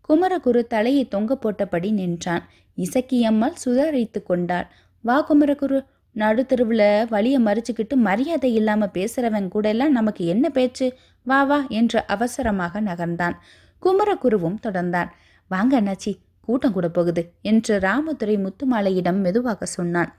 குமரகுரு 0.01 0.61
தலையை 0.67 1.03
தொங்க 1.07 1.33
போட்டபடி 1.35 1.91
நின்றான். 1.91 2.43
இசக்கி 2.77 3.25
அம்மாள் 3.25 3.59
சுதாரித்து 3.65 4.23
கொண்டாள். 4.23 4.67
வா 5.03 5.17
குமரகுரு 5.29 5.79
நடுத்தருவில் 6.15 7.07
வழியை 7.09 7.39
மறிச்சுக்கிட்டு 7.43 7.95
மரியாதை 8.07 8.53
இல்லாமல் 8.53 8.93
பேசுகிறவன் 8.93 9.47
கூட 9.47 9.69
எல்லாம் 9.69 9.91
நமக்கு 9.91 10.23
என்ன 10.25 10.49
பேச்சு? 10.49 10.87
வா 11.25 11.43
வா 11.43 11.59
என்று 11.69 11.99
அவசரமாக 12.07 12.81
நகர்ந்தான். 12.81 13.35
குமரகுருவும் 13.83 14.59
தொடர்ந்தான். 14.65 15.09
வாங்க 15.51 15.81
அண்ணாச்சி 15.81 16.11
கூட்டம் 16.41 16.73
கூட 16.73 16.87
போகுது 16.89 17.21
என்று 17.41 17.79
ராமதுரை 17.79 18.35
முத்துமாலையிடம் 18.37 19.19
மெதுவாக 19.21 19.65
சொன்னான். 19.65 20.11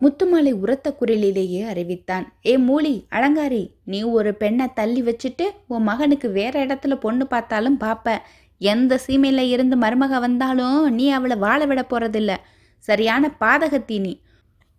முத்துமாலை 0.00 0.52
உரத்த 0.52 0.92
குரலிலேயே 0.92 1.62
அறிவித்தான். 1.62 2.26
ஏ 2.46 2.56
மூலி 2.56 2.92
அலங்காரி 3.10 3.62
நீ 3.84 4.02
ஒரு 4.02 4.34
பெண்ணை 4.34 4.66
தள்ளி 4.74 5.02
வச்சுட்டு 5.02 5.46
உன் 5.66 5.82
மகனுக்கு 5.82 6.30
வேற 6.30 6.66
இடத்துல 6.66 6.94
பொண்ணு 6.94 7.26
பார்த்தாலும் 7.26 7.76
பார்ப்ப 7.76 8.20
எந்த 8.60 8.98
சீமையில 9.06 9.42
இருந்து 9.48 9.76
மருமக 9.76 10.20
வந்தாலும் 10.20 10.94
நீ 10.94 11.10
அவளை 11.10 11.36
வாழ 11.36 11.66
விட 11.66 11.82
போறதில்ல. 11.82 12.34
சரியான 12.78 13.30
பாதகத்தி 13.40 13.98
நீ. 14.00 14.12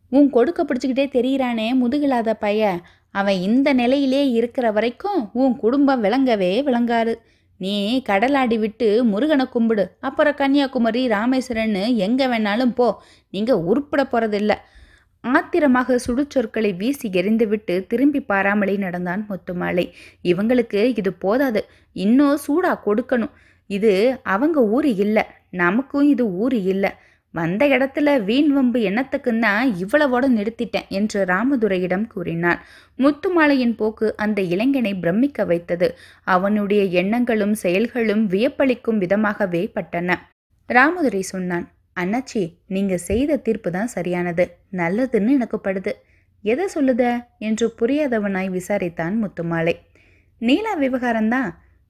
உன் 0.10 0.30
கொடுக்க 0.30 0.60
பிடிச்சிக்கிட்டே 0.64 1.08
தெரியிறானே 1.18 1.68
முதுகில்லாத 1.82 2.34
பைய. 2.34 2.80
அவன் 3.12 3.38
இந்த 3.40 3.74
நிலையிலே 3.74 4.24
இருக்கிற 4.30 4.72
வரைக்கும் 4.72 5.30
உன் 5.34 5.56
குடும்பம் 5.56 6.04
விளங்கவே 6.04 6.54
விளங்காது. 6.64 7.14
நீ 7.58 8.02
கடலாடி 8.10 8.58
விட்டு 8.60 9.04
முருகனை 9.04 9.46
கும்பிடு. 9.46 9.86
அப்புறம் 10.00 10.34
கன்னியாகுமரி 10.34 11.08
ராமேஸ்வரன்னு 11.08 11.96
எங்கே 11.96 12.26
வேணாலும் 12.26 12.76
போ. 12.76 13.02
நீங்கள் 13.30 13.64
உருப்பிட 13.70 14.04
போகிறதில்ல 14.04 14.56
ஆத்திரமாக 15.24 16.00
சுடுச்சொற்களை 16.08 16.76
வீசி 16.76 17.10
எறிந்துவிட்டு 17.10 17.88
திரும்பி 17.88 18.22
பாராமலே 18.22 18.76
நடந்தான் 18.78 19.26
முத்துமாலை. 19.30 19.92
இவங்களுக்கு 20.24 20.98
இது 20.98 21.14
போதாது. 21.14 21.66
இன்னும் 21.94 22.38
சூடா 22.48 22.80
கொடுக்கணும். 22.86 23.32
இது 23.68 24.20
அவங்க 24.24 24.64
ஊரு 24.66 24.96
இல்லை. 24.96 25.24
நமக்கும் 25.52 26.08
இது 26.10 26.26
ஊரு 26.28 26.64
இல்லை. 26.64 26.90
வந்த 27.32 27.68
இடத்துல 27.68 28.24
வீண் 28.24 28.48
வம்பு 28.48 28.80
எண்ணத்துக்குன்னா 28.80 29.52
இவ்வளவோட 29.82 30.26
நிறுத்திட்டேன் 30.38 30.88
என்று 30.90 31.26
ராமதுரையிடம் 31.26 32.08
கூறினான் 32.08 32.62
முத்துமாலையின் 32.98 33.76
போக்கு 33.76 34.16
அந்த 34.18 34.42
இளைஞனை 34.42 34.96
பிரமிக்க 34.96 35.46
வைத்தது. 35.46 35.98
அவனுடைய 36.24 36.84
எண்ணங்களும் 36.84 37.54
செயல்களும் 37.54 38.28
வியப்பளிக்கும் 38.28 39.02
விதமாகவே 39.02 39.72
பட்டன. 39.76 40.16
ராமதுரை 40.70 41.22
சொன்னான் 41.22 41.68
அண்ணாச்சி 42.00 42.44
நீங்க 42.68 42.96
செய்த 43.10 43.38
தீர்ப்பு 43.38 43.70
தான் 43.72 43.94
சரியானது. 43.96 44.46
நல்லதுன்னு 44.74 45.32
எனக்கு 45.32 45.58
படுது 45.60 45.94
எதை 46.44 46.66
சொல்லுத? 46.76 47.04
என்று 47.40 47.66
புரியாதவனாய் 47.80 48.50
விசாரித்தான் 48.50 49.16
முத்துமாலை. 49.24 49.76
நீலா 50.42 50.74
விவகாரம்தான். 50.76 51.50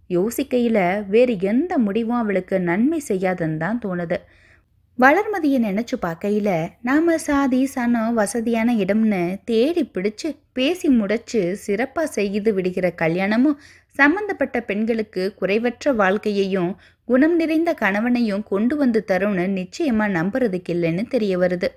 யோசிக்கையில் 0.10 0.84
வேறு 1.08 1.34
எந்த 1.42 1.72
முடிவும் 1.78 2.20
அவளுக்கு 2.20 2.56
நன்மை 2.60 3.00
செய்யாதுன்னு 3.08 3.58
தான் 3.58 3.82
தோணுது. 3.86 4.18
வளர்மதியை 5.00 5.60
நினச்சி 5.60 5.96
பார்க்கையில் 5.98 6.56
நாம் 6.82 7.12
சாதி 7.18 7.60
சனம் 7.76 8.14
வசதியான 8.14 8.70
இடம்னு 8.76 9.22
தேடி 9.44 9.84
பிடிச்சு 9.94 10.30
பேசி 10.54 10.88
முடைச்சு 10.90 11.42
சிறப்பாக 11.58 12.12
செய்து 12.12 12.52
விடுகிற 12.54 12.88
கல்யாணமும் 12.94 13.60
சம்பந்தப்பட்ட 14.00 14.58
பெண்களுக்கு 14.62 15.24
குறைவற்ற 15.40 15.94
வாழ்க்கையையும் 15.94 16.72
குணம் 17.10 17.36
நிறைந்த 17.36 17.74
கணவனையும் 17.74 18.44
கொண்டு 18.44 18.76
வந்து 18.76 19.00
தரும்னு 19.12 19.46
நிச்சயமாக 19.60 20.16
நம்புறதுக்கு 20.18 20.72
இல்லைன்னு 20.76 21.04
தெரிய 21.08 21.34
வருது. 21.38 21.68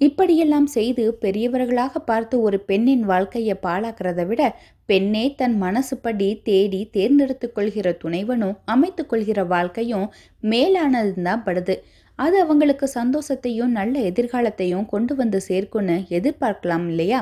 இப்படியெல்லாம் 0.00 0.66
செய்து 0.66 1.02
பெரியவர்களாக 1.20 1.98
பார்த்து 2.00 2.34
ஒரு 2.40 2.58
பெண்ணின் 2.60 3.02
வாழ்க்கையை 3.02 3.54
பாழாக்கிறத 3.62 4.26
விட 4.26 4.42
பெண்ணே 4.86 5.24
தன் 5.34 5.56
மனசுப்படி 5.62 6.28
தேடி 6.42 6.80
தேர்ந்தெடுத்து 6.92 7.48
கொள்கிற 7.52 7.88
துணைவனும் 8.02 8.56
அமைத்து 8.64 9.06
கொள்கிற 9.06 9.44
வாழ்க்கையும் 9.44 10.06
மேலானதுதான் 10.42 11.44
படுது. 11.46 11.76
அது 12.18 12.36
அவங்களுக்கு 12.40 12.88
சந்தோஷத்தையும் 12.94 13.76
நல்ல 13.78 13.94
எதிர்காலத்தையும் 14.10 14.86
கொண்டு 14.86 15.14
வந்து 15.14 15.40
சேர்க்குன்னு 15.48 15.98
எதிர்பார்க்கலாம் 16.18 16.86
இல்லையா? 16.88 17.20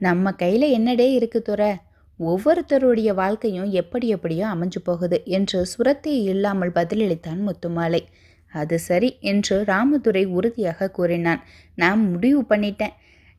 நம்ம 0.00 0.32
கையில் 0.32 0.66
என்னடே 0.78 1.08
இருக்கு 1.12 1.42
துறை? 1.42 1.70
ஒவ்வொருத்தருடைய 2.20 3.10
வாழ்க்கையும் 3.14 3.70
எப்படி 3.70 4.06
எப்படியோ 4.08 4.44
அமைஞ்சு 4.46 4.80
போகுது 4.84 5.22
என்று 5.24 5.58
சுரத்தை 5.66 6.14
இல்லாமல் 6.24 6.72
பதிலளித்தான் 6.74 7.40
முத்துமாலை. 7.46 8.02
அது 8.52 8.78
சரி 8.78 9.10
என்று 9.20 9.56
ராமதுரை 9.64 10.24
உறுதியாக 10.26 10.90
கூறினான். 10.90 11.42
நான் 11.74 12.00
முடிவு 12.12 12.40
பண்ணிட்டேன். 12.42 12.94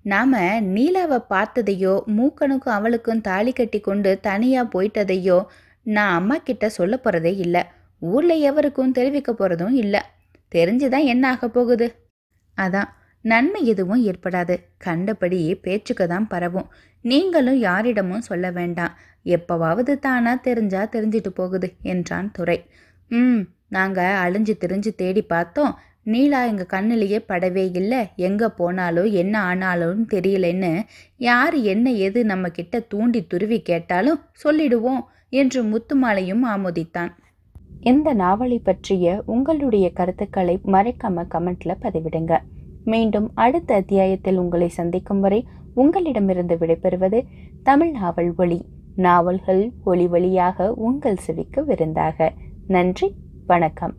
நாம் 0.05 0.33
நீலாவை 0.75 1.19
பார்த்ததையோ 1.29 1.93
மூக்கனுக்கும் 2.17 2.77
அவளுக்கும் 2.77 3.21
தாலி 3.21 3.53
கட்டி 3.53 3.79
கொண்டு 3.79 4.11
தனியாக 4.19 4.71
போயிட்டதையோ 4.73 5.39
நான் 5.85 6.13
அம்மா 6.13 6.37
கிட்ட 6.37 6.69
சொல்ல 6.69 6.93
போகிறதே 6.97 7.33
இல்லை. 7.35 7.63
ஊரில் 8.01 8.43
எவருக்கும் 8.49 8.91
தெரிவிக்க 8.91 9.31
போகிறதும் 9.33 9.75
இல்லை. 9.83 10.01
தெரிஞ்சுதான் 10.51 11.05
என்ன 11.05 11.23
ஆக 11.29 11.47
போகுது? 11.47 11.87
அதான். 12.57 12.89
நன்மை 13.29 13.61
எதுவும் 13.65 14.03
ஏற்படாது. 14.09 14.55
கண்டபடி 14.77 15.39
பேச்சுக்கு 15.55 16.05
தான் 16.07 16.27
பரவும். 16.27 16.69
நீங்களும் 17.05 17.59
யாரிடமும் 17.59 18.27
சொல்ல 18.29 18.45
வேண்டாம். 18.51 18.95
எப்பவாவது 19.25 19.93
தானா 19.99 20.33
தெரிஞ்சா 20.47 20.81
தெரிஞ்சிட்டு 20.95 21.31
போகுது 21.33 21.69
என்றான் 21.93 22.29
துரை. 22.31 22.57
ம் 23.11 23.41
நாங்கள் 23.69 24.17
அழிஞ்சு 24.23 24.53
திரிஞ்சு 24.63 24.91
தேடி 24.95 25.21
பார்த்தோம். 25.33 25.73
நீலா 26.03 26.41
எங்கள் 26.45 26.71
கண்ணிலேயே 26.73 27.19
படவே 27.29 27.63
இல்லை. 27.75 28.01
எங்கே 28.27 28.47
போனாலும் 28.59 29.09
என்ன 29.21 29.35
ஆனாலும் 29.41 30.03
தெரியலன்னு. 30.13 30.71
யார் 31.29 31.55
என்ன 31.73 31.91
எது 32.07 32.19
நம்ம 32.25 32.49
கிட்ட 32.49 32.79
தூண்டி 32.91 33.21
துருவி 33.25 33.59
கேட்டாலும் 33.61 34.21
சொல்லிடுவோம் 34.43 35.01
என்று 35.41 35.61
முத்துமாலையும் 35.71 36.45
ஆமோதித்தான். 36.53 37.11
இந்த 37.81 38.09
நாவலை 38.13 38.59
பற்றிய 38.59 39.23
உங்களுடைய 39.25 39.87
கருத்துக்களை 39.93 40.55
மறைக்காம 40.75 41.25
கமெண்ட்ல 41.33 41.73
பதிவிடுங்க. 41.81 42.33
மீண்டும் 42.87 43.31
அடுத்த 43.33 43.75
அத்தியாயத்தில் 43.75 44.37
உங்களை 44.37 44.67
சந்திக்கும் 44.69 45.19
வரை 45.19 45.47
உங்களிடமிருந்து 45.73 46.55
விடைபெறுவது 46.55 47.25
தமிழ் 47.63 47.91
நாவல் 47.91 48.33
ஒளி 48.37 48.65
நாவல்கள் 48.95 49.71
ஒளி 49.83 50.07
வழியாக 50.07 50.73
உங்கள் 50.73 51.15
செவிக்கு 51.15 51.65
விருந்தாக. 51.65 52.33
நன்றி 52.67 53.13
வணக்கம். 53.47 53.93